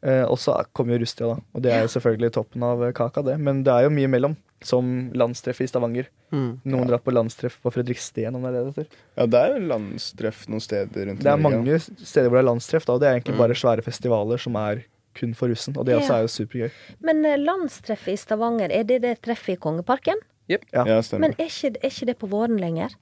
[0.04, 1.38] Eh, og så kommer jo Rustia, da.
[1.56, 3.38] Og det er jo selvfølgelig toppen av eh, kaka, det.
[3.40, 4.36] Men det er jo mye imellom.
[4.64, 6.08] Som landstreff i Stavanger.
[6.32, 6.62] Mm.
[6.72, 9.02] Noen drar på landstreff på Fredriksten, om det er det det heter.
[9.20, 12.48] Ja, det er landstreff noen steder rundt i Det er mange steder hvor det er
[12.48, 12.96] landstreff, da.
[12.96, 13.42] Og det er egentlig Mm.
[13.44, 14.86] bare svære festivaler som er
[15.20, 15.76] kun for russen.
[15.78, 16.72] Og det også er jo supergøy.
[17.04, 20.16] Men eh, landstreffet i Stavanger, er det det treffet i Kongeparken?
[20.48, 20.58] Ja.
[20.74, 21.28] Ja, ja stemmer.
[21.28, 22.96] Men er ikke, er ikke det på våren lenger?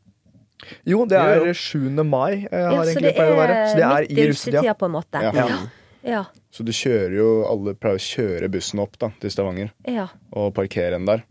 [0.85, 1.89] Jo, det er 7.
[2.03, 2.47] mai.
[2.51, 3.55] har Ja, så egentlig det pleid å være.
[3.69, 5.21] Så det er midt i russetida, på en måte.
[5.21, 5.47] Ja.
[6.03, 6.25] Ja.
[6.51, 10.09] Så du kjører jo Alle pleier å kjøre bussen opp da, til Stavanger ja.
[10.35, 11.23] og parkere den der.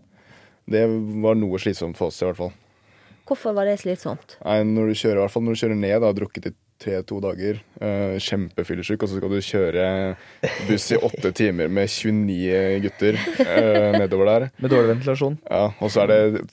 [0.70, 0.86] Det
[1.22, 2.52] var noe slitsomt for oss i hvert fall.
[3.28, 4.38] Hvorfor var det slitsomt?
[4.42, 6.52] Nei, når du kjører, i hvert fall når du kjører ned, da, har drukket i
[6.80, 9.84] tre-to dager, uh, kjempefyllesyk, og så skal du kjøre
[10.70, 14.46] buss i åtte timer med 29 gutter eh, nedover der.
[14.58, 15.36] Med dårlig ventilasjon.
[15.44, 16.46] Ja, og så er det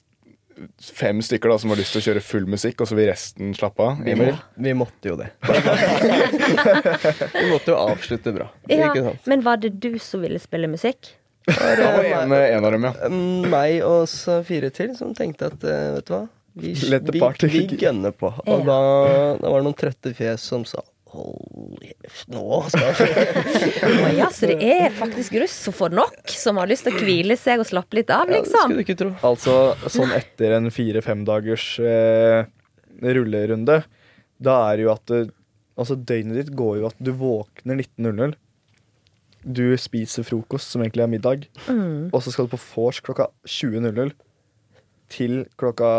[0.94, 3.54] fem stykker da som har lyst til å kjøre full musikk, og så vil resten
[3.58, 4.02] slappe av.
[4.06, 5.30] Vi, må, vi måtte jo det.
[7.38, 8.50] vi måtte jo avslutte bra.
[8.72, 9.30] Ja, Ikke sant?
[9.30, 11.14] men var det du som ville spille musikk?
[11.48, 12.94] Det var en, en av dem, ja.
[13.48, 16.26] Meg og så fire til som tenkte at eh, vet du hva,
[16.58, 18.34] vi, vi, vi gønner på.
[18.50, 18.78] Og da,
[19.40, 20.82] da var det noen trøtte fjes som sa
[22.32, 26.86] Nå skal vi ja, så det er faktisk russ som får nok, som har lyst
[26.88, 28.64] til å hvile seg og slappe litt av, ja, Det liksom?
[28.72, 29.10] skulle du ikke tro.
[29.28, 29.56] Altså
[29.92, 32.46] sånn etter en fire-fem dagers eh,
[33.04, 33.82] rullerunde,
[34.38, 35.24] da er det jo at det,
[35.78, 38.32] Altså døgnet ditt går jo at du våkner 19.00.
[39.46, 42.10] Du spiser frokost, som egentlig er middag, Mm.
[42.10, 44.10] og så skal du på vors klokka 20.00
[45.14, 45.92] til klokka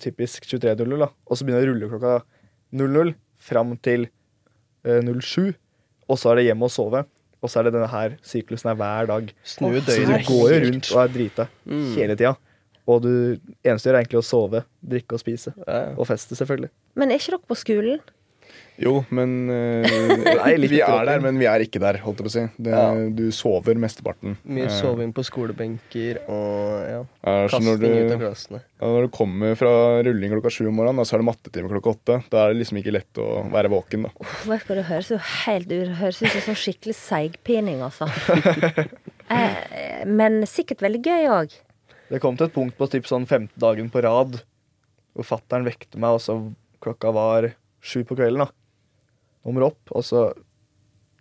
[0.00, 1.10] typisk 23.00, da.
[1.28, 2.14] Og så begynner det å rulle klokka
[2.72, 3.12] 00
[3.44, 4.10] fram til eh,
[4.84, 5.54] 07,
[6.08, 7.04] og så er det hjem og sove.
[7.40, 9.30] Og så er det denne her syklusen her hver dag.
[9.48, 9.86] Snu døgnet.
[9.88, 11.94] Så du går jo rundt og er drita Mm.
[11.96, 12.34] hele tida.
[12.90, 13.08] Og du
[13.64, 15.52] eneste du gjør, er egentlig å sove, drikke og spise.
[15.66, 15.94] Ja, ja.
[15.96, 16.68] Og feste, selvfølgelig.
[16.96, 18.00] Men er ikke dere på skolen?
[18.80, 19.84] Jo, men eh,
[20.40, 22.44] Nei, Vi er der, men vi er ikke der, holdt jeg på å si.
[22.56, 22.86] Det, Ja.
[23.12, 24.38] Du sover mesteparten.
[24.48, 28.62] Mye Eh, soving på skolebenker og ja, kasting ut av du, klassene.
[28.80, 29.72] ja, når du kommer fra
[30.06, 32.18] rulling klokka sju om morgenen, da, så er det mattetime klokka åtte.
[32.32, 34.14] Da er det liksom ikke lett å være våken, da.
[34.24, 38.08] Uff, du Det høres jo helt ut høres ut som sånn skikkelig seigpining, altså.
[39.36, 41.58] eh, men sikkert veldig gøy òg.
[42.10, 44.40] Det kom til et punkt på typ sånn femte dagen på rad
[45.12, 46.38] hvor fattern vekte meg, og så
[46.80, 48.44] klokka var sju på kvelden.
[48.44, 48.50] da.
[49.46, 50.26] Nummer opp, og så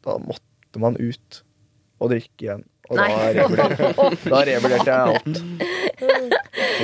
[0.03, 1.41] Da måtte man ut
[1.99, 2.61] og drikke igjen.
[2.89, 3.05] Og da
[3.35, 3.89] revurderte,
[4.33, 5.41] da revurderte jeg alt.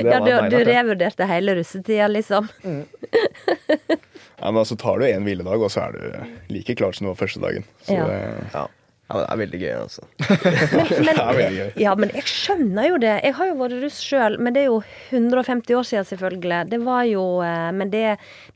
[0.05, 2.49] Ja, du, du revurderte hele russetida, liksom.
[2.61, 7.11] Ja, men altså tar du en hviledag, og så er du like klar som du
[7.13, 7.63] var første dagen.
[7.87, 8.05] Så Ja.
[8.11, 8.65] det,
[9.05, 10.05] Ja, men det er veldig gøy, altså.
[11.05, 11.73] Men, det er veldig gøy.
[11.83, 13.11] ja, men jeg skjønner jo det.
[13.23, 14.79] Jeg har jo vært russ sjøl, men det er jo
[15.11, 16.61] 150 år siden, selvfølgelig.
[16.71, 18.01] Det var jo eh, Men det,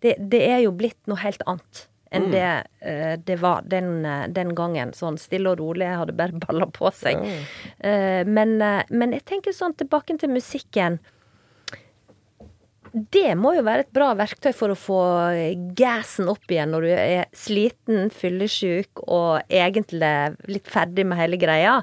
[0.01, 2.31] det, det er jo blitt noe helt annet enn Mm.
[2.33, 2.45] det
[2.89, 4.95] eh, det var den, eh, den gangen.
[4.97, 7.21] Sånn stille og rolig, jeg hadde bare balla på seg.
[7.85, 8.55] Eh, Men,
[8.89, 10.97] men jeg tenker sånn tilbake til musikken.
[12.93, 14.99] Det må jo være et bra verktøy for å få
[15.77, 20.11] gassen opp igjen når du er sliten, fyllesyk og egentlig
[20.49, 21.79] litt ferdig med hele greia.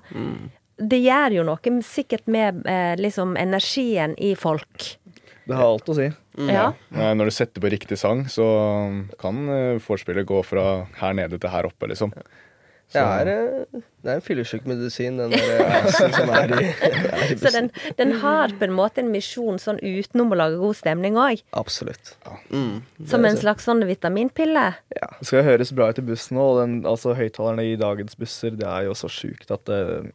[0.76, 4.96] Det gjør jo noe sikkert med eh, liksom energien i folk.
[5.46, 6.08] Det har alt å si.
[6.50, 6.72] Ja.
[6.92, 8.44] Nei, når du setter på riktig sang, så
[9.20, 9.46] kan
[9.80, 12.12] vorspielet gå fra her nede til her oppe, liksom.
[12.94, 17.32] Det er, eh, det er en fyllesyk medisin, den der assen som er i, er
[17.34, 20.78] i Så den, den har på en måte en misjon sånn utenom å lage god
[20.78, 21.42] stemning òg.
[21.58, 22.14] Absolutt.
[22.54, 24.68] Mm, Som en slags sånn vitaminpille.
[24.94, 28.54] Det skal høres bra ut i bussen nå, og den, altså høyttalerne i dagens busser,
[28.54, 30.06] det er jo så sjukt at uh,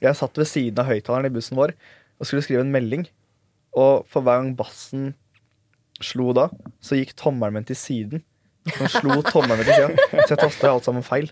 [0.00, 1.76] Jeg satt ved siden av høyttaleren i bussen vår
[2.14, 3.04] og skulle skrive en melding,
[3.74, 5.12] og for hver gang bassen
[6.04, 6.48] slo da,
[6.82, 8.22] så gikk tommelen min til siden.
[8.64, 9.88] Så den slo tommelen til sida,
[10.24, 11.28] så jeg tasta alt sammen feil.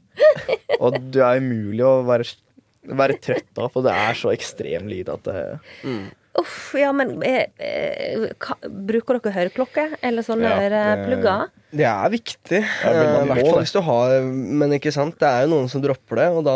[0.79, 2.27] Og det er umulig å være,
[2.93, 5.39] være trøtt av, for det er så ekstrem lyd at det
[6.41, 11.51] Uff, ja, men er, eh, ka, Bruker dere høreklokke eller sånne Ja, øreplugger?
[11.77, 12.61] Det er viktig.
[12.63, 15.83] eh, I hvert fall hvis du har Men ikke sant, det er jo noen som
[15.85, 16.55] dropper det, og da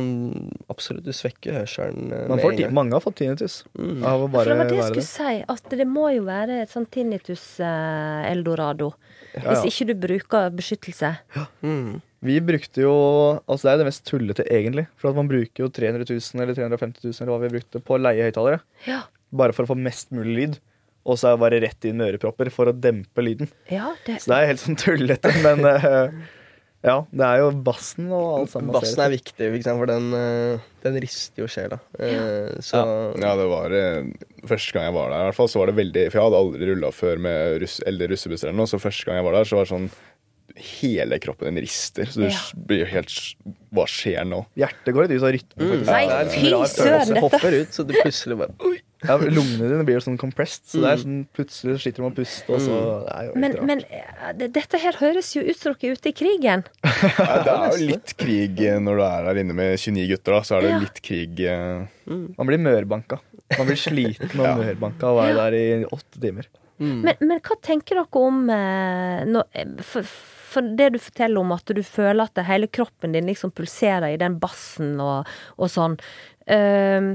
[0.00, 4.00] mm, Absolutt, du svekker hørselen eh, Man får, ti- mange har fått tinnitus Mm.
[4.08, 5.12] av å For bare det var det jeg skulle det.
[5.12, 8.88] si, at det må jo være et sånn tinnitus-eldorado.
[8.94, 9.70] Ja, Hvis ja.
[9.70, 11.14] ikke du bruker beskyttelse.
[11.64, 12.02] Mm.
[12.24, 12.92] Vi brukte jo
[13.44, 14.86] Altså det er det mest tullete, egentlig.
[15.00, 17.96] For at man bruker jo 300 000 eller 350 000 eller hva vi brukte på
[17.96, 18.62] å leie høyttalere.
[18.88, 19.02] Ja.
[19.34, 20.62] Bare for å få mest mulig lyd.
[21.04, 23.50] Og så er det bare rett inn med ørepropper for å dempe lyden.
[23.68, 26.14] ja det, Så det er helt sånn tullete, men eh,
[26.84, 26.96] ja.
[27.12, 28.72] Det er jo bassen og alt sammen.
[28.72, 31.80] Bassen er viktig, for den, eh, den rister jo sjela.
[32.00, 32.24] Ja.
[32.64, 32.80] Så
[33.20, 34.08] Ja, det var eh,
[34.46, 36.42] første gang jeg var der, i hvert fall, så var det veldig For jeg hadde
[36.44, 39.44] aldri rulla før med russ, eldre russebusser eller noe, så første gang jeg var der,
[39.50, 39.90] så var det sånn
[40.54, 42.04] Hele kroppen din rister.
[42.06, 42.38] Så du Ja.
[42.54, 43.10] blir helt
[43.74, 44.44] Hva skjer nå?
[44.54, 45.66] Hjertet går litt ut av rytmen.
[45.66, 45.86] Mm.
[45.88, 48.54] Nei, fy søren, dette- Hopper ut, så du plutselig bare
[49.04, 52.12] Ja, lungene dine blir jo sånn compressed, så det er sånn plutselig sliter du med
[52.14, 53.66] å puste, og så det er jo Men, rart.
[53.66, 56.64] men dette her høres jo ut som dere er ute i krigen.
[57.18, 60.32] Ja, det er jo litt krig eh, når du er der inne med 29 gutter,
[60.38, 60.40] da.
[60.40, 60.78] Så er det Ja.
[60.78, 63.18] litt krig eh, Man blir mørbanka.
[63.58, 66.46] Man blir sliten og mørbanka og være der i åtte timer.
[66.80, 70.02] Men, men hva tenker dere om eh, nå- eh, for,
[70.54, 74.08] for det du forteller om at du føler at det, hele kroppen din liksom pulserer
[74.10, 75.94] i den bassen og, og sånn.
[76.50, 77.12] Ehm,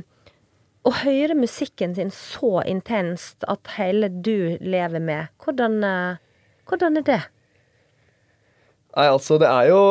[0.88, 6.24] å høre musikken sin så intenst at hele du lever med, hvordan, eh,
[6.72, 7.20] hvordan er det?
[8.96, 9.84] Nei, altså, det er jo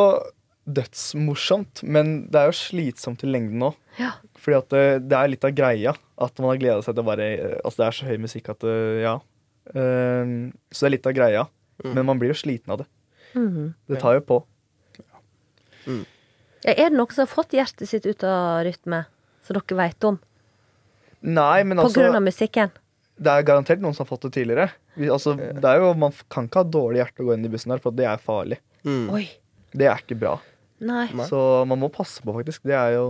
[0.69, 3.77] dødsmorsomt, men det er jo slitsomt i lengden òg.
[4.01, 4.15] Ja.
[4.39, 5.95] Fordi at det, det er litt av greia.
[6.19, 7.27] At man har gleda seg til å bare
[7.63, 9.17] Altså, det er så høy musikk at det, Ja.
[9.77, 10.37] Ehm,
[10.73, 11.43] så det er litt av greia.
[11.85, 12.89] Men man blir jo sliten av det.
[13.89, 14.39] Det tar jo på.
[16.67, 19.05] Er det noen som har fått hjertet sitt ut av rytme,
[19.47, 20.19] som dere vet om?
[21.21, 22.75] Nei, men På altså grunn av musikken?
[23.19, 24.69] Det er garantert noen som har fått det tidligere.
[24.99, 27.51] Vi, altså, det er jo, man kan ikke ha dårlig hjerte å gå inn i
[27.51, 28.61] bussen der, for det er farlig.
[28.87, 29.25] Oi.
[29.75, 30.37] Det er ikke bra.
[30.87, 31.09] Nei.
[31.27, 32.63] Så man må passe på, faktisk.
[32.69, 33.09] Det er jo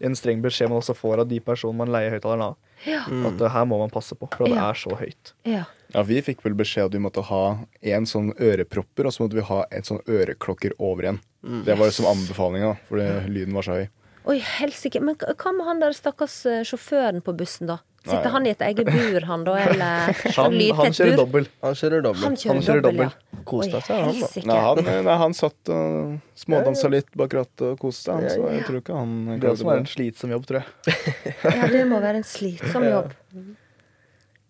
[0.00, 2.56] en streng beskjed man også får av de personene man leier høyttaleren av.
[2.84, 3.02] Ja.
[3.28, 4.70] At det her må man passe på, for det Ja.
[4.70, 5.32] er så høyt.
[5.44, 5.64] Ja.
[5.94, 9.34] Ja, Vi fikk vel beskjed at vi måtte ha en sånn ørepropper, og så måtte
[9.38, 11.20] vi ha en sånn øreklokker over igjen.
[11.64, 13.88] Det var som anbefalinga, fordi lyden var så høy.
[14.26, 15.00] Oi, helsike.
[15.00, 17.78] Men hva hva med han der stakkars eh, sjåføren på bussen, da?
[18.06, 21.48] Sitter han i et eget bur, han da, eller Han, han kjører dobbel.
[21.64, 22.22] Han kjører dobbel.
[22.24, 23.42] Han kjører, Han kjører dobbel, ja.
[23.46, 24.30] Koste seg, han, da.
[24.50, 28.54] Nei, han, nei, han satt og smådansa litt bak rattet og koste seg, han, så
[28.54, 30.96] jeg tror ikke han Det var en slitsom jobb, tror jeg.
[31.44, 33.14] Ja, det må være en slitsom jobb.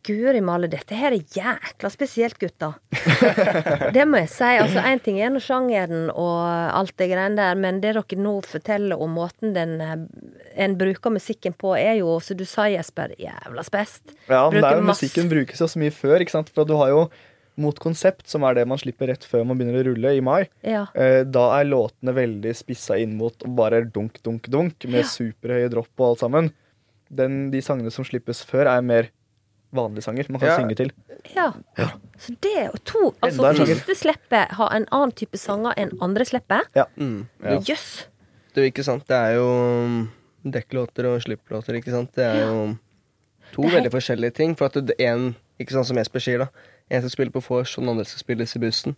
[0.06, 2.72] Guri male, dette her er jækla spesielt, gutta.
[3.96, 4.48] Det må jeg si.
[4.62, 8.36] Altså, Én ting er nå sjangeren og alt det greiene der, men det dere nå
[8.46, 9.96] forteller om måten den eh,
[10.62, 14.14] en bruker musikken på, er jo, som du sa, Jesper, jævla spest.
[14.30, 16.52] Ja, men det er jo, musikken brukes jo så mye før, ikke sant?
[16.54, 17.08] For du har jo
[17.56, 20.42] Mot konsept, som er det man slipper rett før man begynner å rulle i mai.
[20.60, 20.82] Ja.
[20.92, 25.08] Eh, da er låtene veldig spissa inn mot bare dunk, dunk, dunk, med Ja.
[25.08, 26.50] superhøye dropp og alt sammen.
[27.08, 29.08] Den, de sangene som slippes før, er mer
[29.76, 30.56] vanlige sanger man kan Ja.
[30.58, 30.92] synge til.
[31.34, 31.52] Ja.
[32.18, 35.92] Så det er jo to Altså, Enda første slippet har en annen type sanger enn
[36.02, 36.68] andre slippet.
[36.96, 37.26] Mm.
[37.44, 37.58] Ja.
[37.60, 38.06] Jøss.
[38.56, 39.06] Du, ikke sant.
[39.08, 39.46] Det er jo
[39.84, 40.10] um,
[40.44, 42.14] dekklåter og slipplåter, ikke sant.
[42.16, 42.76] Det er jo
[43.52, 44.56] to Det er veldig forskjellige ting.
[44.58, 46.46] For at det er en, ikke sant som Jesper sier, da.
[46.90, 48.96] En skal spille på vors, og den andre skal spilles i bussen.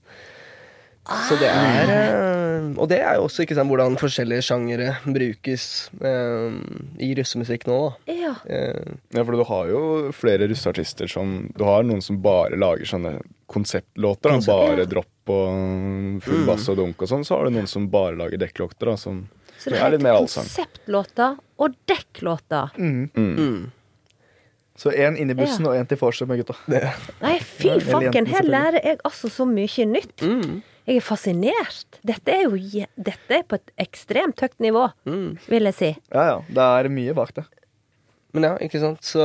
[1.09, 5.65] Så det er eh, Og det er jo også ikke sant, hvordan forskjellige sjangere brukes
[6.05, 6.59] eh,
[7.01, 8.17] i russemusikk nå, da.
[8.19, 8.35] Ja.
[8.45, 9.81] Eh, Ja, for du har jo
[10.13, 13.15] flere russeartister som Du har noen som bare lager sånne
[13.49, 14.29] konseptlåter.
[14.29, 14.91] Da, Konsept, bare ja.
[14.91, 17.25] dropp og full bass og dunk og sånn.
[17.25, 19.23] Så har du noen som bare lager dekklåter, da, som
[19.57, 20.45] Så det er litt er mer allsang.
[20.45, 22.77] konseptlåter og dekklåter.
[22.77, 23.71] mm.
[24.79, 26.55] Så én inn i bussen og én til vorset med gutta.
[27.25, 30.23] Nei, fy fanken, her lærer jeg altså så mye nytt.
[30.23, 30.61] Mm.
[30.89, 31.99] Jeg er fascinert.
[32.09, 32.57] Dette er jo
[32.97, 35.37] Dette er på et ekstremt høyt nivå, Mm.
[35.49, 35.91] vil jeg si.
[36.15, 36.39] Ja, ja.
[36.49, 37.45] Det er mye bak det.
[38.33, 39.03] Men ja, ikke sant.
[39.05, 39.21] Så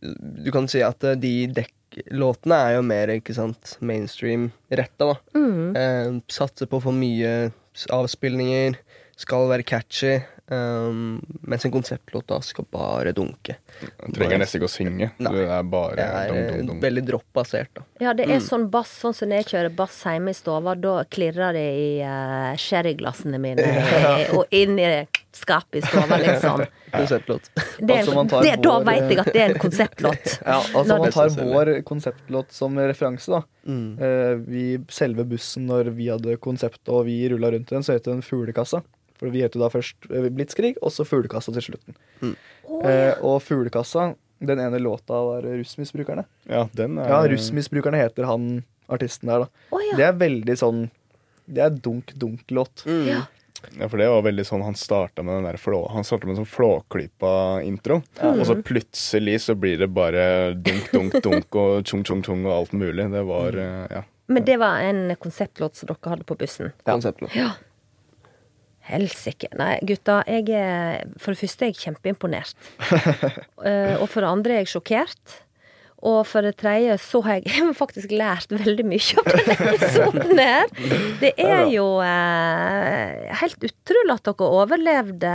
[0.00, 5.16] du kan si at eh, de dekklåtene er jo mer ikke sant, mainstream retta, da.
[5.38, 5.76] Mm.
[5.76, 8.78] Eh, satser på for mye avspillinger, avspilninger,
[9.18, 10.16] skal være catchy.
[10.52, 13.54] Um, mens en konseptlåt da skal bare dunke.
[13.80, 15.06] Du trenger nesten ikke å synge.
[15.16, 15.30] Nei.
[15.32, 16.80] Det er bare Det er dum, eh, dum, dum.
[16.82, 17.84] veldig droppbasert, da.
[18.04, 20.74] Ja, det er sånn bass, sånn som når jeg kjører bass hjemme i stua.
[20.76, 24.12] da klirrer det i uh, sherryglassene mine ja.
[24.36, 24.90] og inn i
[25.32, 26.60] skapet i stua, liksom.
[26.94, 27.48] Konseptlåt.
[27.80, 30.34] Det, Altså, man tar det, da vår- veit jeg at det er en konseptlåt.
[30.44, 33.30] Ja, altså Når Man tar vår konseptlåt som referanse.
[33.32, 33.96] da Mm.
[33.96, 37.94] Uh, vi, Selve bussen, når vi hadde konsept og vi rulla rundt i den, så
[37.96, 38.82] het den Fuglekassa.
[39.24, 41.96] For vi het jo da først eh, Blitzkrig, og så Fuglekassa til slutten.
[42.84, 44.10] eh, og Fuglekassa,
[44.44, 46.26] den ene låta var Russmisbrukerne.
[46.50, 49.64] Ja, den er Ja, Russmisbrukerne heter han artisten der, da.
[49.72, 49.96] Oh, ja.
[49.96, 50.82] Det er veldig sånn
[51.48, 52.84] Det er dunk-dunk-låt.
[52.84, 53.06] Mm.
[53.08, 53.22] Ja.
[53.80, 56.40] Ja, for det var veldig sånn Han starta med den der flå, Han med en
[56.42, 58.02] sånn flåklypa-intro.
[58.28, 62.52] Og så plutselig så blir det bare dunk, dunk, dunk og tjung, tjung, tjung og
[62.58, 63.08] alt mulig.
[63.12, 64.02] Det var eh, Ja.
[64.26, 66.72] Men det var en konseptlåt som dere hadde på bussen.
[66.84, 67.32] Konseptlåt.
[68.84, 69.48] Helsike.
[69.56, 72.56] Nei, gutta, jeg er For det første er jeg kjempeimponert.
[73.64, 75.36] Eh, og for det andre er jeg sjokkert.
[76.04, 79.54] Og for det tredje så har jeg, jeg har faktisk lært veldig mye av denne
[79.70, 80.74] episoden her.
[81.22, 85.32] Det er jo eh, helt utrolig at dere overlevde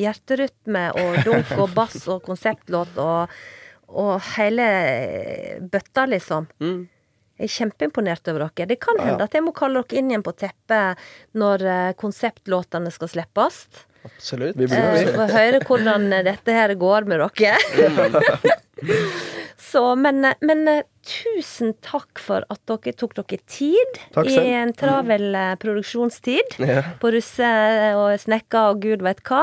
[0.00, 3.38] hjerterytme og dunk og bass og konseptlåt og,
[3.94, 4.66] og hele
[5.70, 6.50] bøtta, liksom.
[7.34, 8.68] Jeg er kjempeimponert over dere.
[8.70, 11.00] Det kan hende at jeg må kalle dere inn igjen på teppet
[11.34, 13.64] når eh, konseptlåtene skal slippes.
[14.04, 14.56] Absolutt.
[14.60, 17.56] Vi blir Eh, å høre hvordan eh, dette her går med dere.
[19.64, 20.62] Så, men, eh, men
[21.02, 26.82] tusen takk for at dere tok dere tid i en travel produksjonstid Ja.
[27.00, 27.50] på russe
[27.98, 29.42] og snekka og gud vet hva.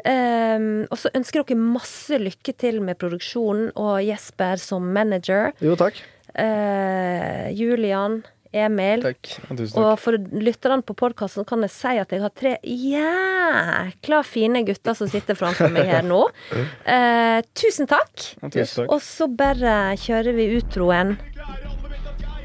[0.00, 5.52] Um, og så ønsker dere masse lykke til med produksjonen og Jesper som manager.
[5.60, 5.98] Jo, takk.
[6.34, 8.20] Eh, Julian,
[8.52, 9.02] Emil.
[9.04, 9.22] Takk.
[9.46, 9.78] Tusen takk.
[9.84, 14.96] Og for lytterne på podkasten kan jeg si at jeg har tre jækla fine gutter
[14.98, 16.24] som sitter framfor meg her nå.
[16.90, 18.24] Eh, tusen takk.
[18.40, 18.94] Ja, tusen takk.
[18.94, 21.14] Og så bare kjører vi utroen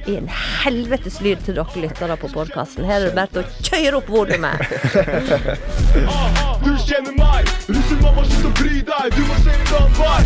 [0.08, 0.28] i en
[0.64, 2.86] helvetes lyd til dere lyttere på podkasten.
[2.86, 4.58] Her er det bare til å kjøre opp volumet.
[6.66, 10.22] Du kjenner meg, russemamma, slutt å bry deg, du må se en annen vei.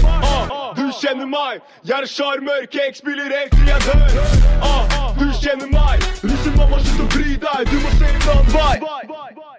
[0.77, 4.19] Du kjenner meg, jeg er sjarmør, cake spiller helt til jeg dør.
[4.63, 9.58] Ah, du kjenner meg, russemamma, slutt å bry deg, du må se en annen vei.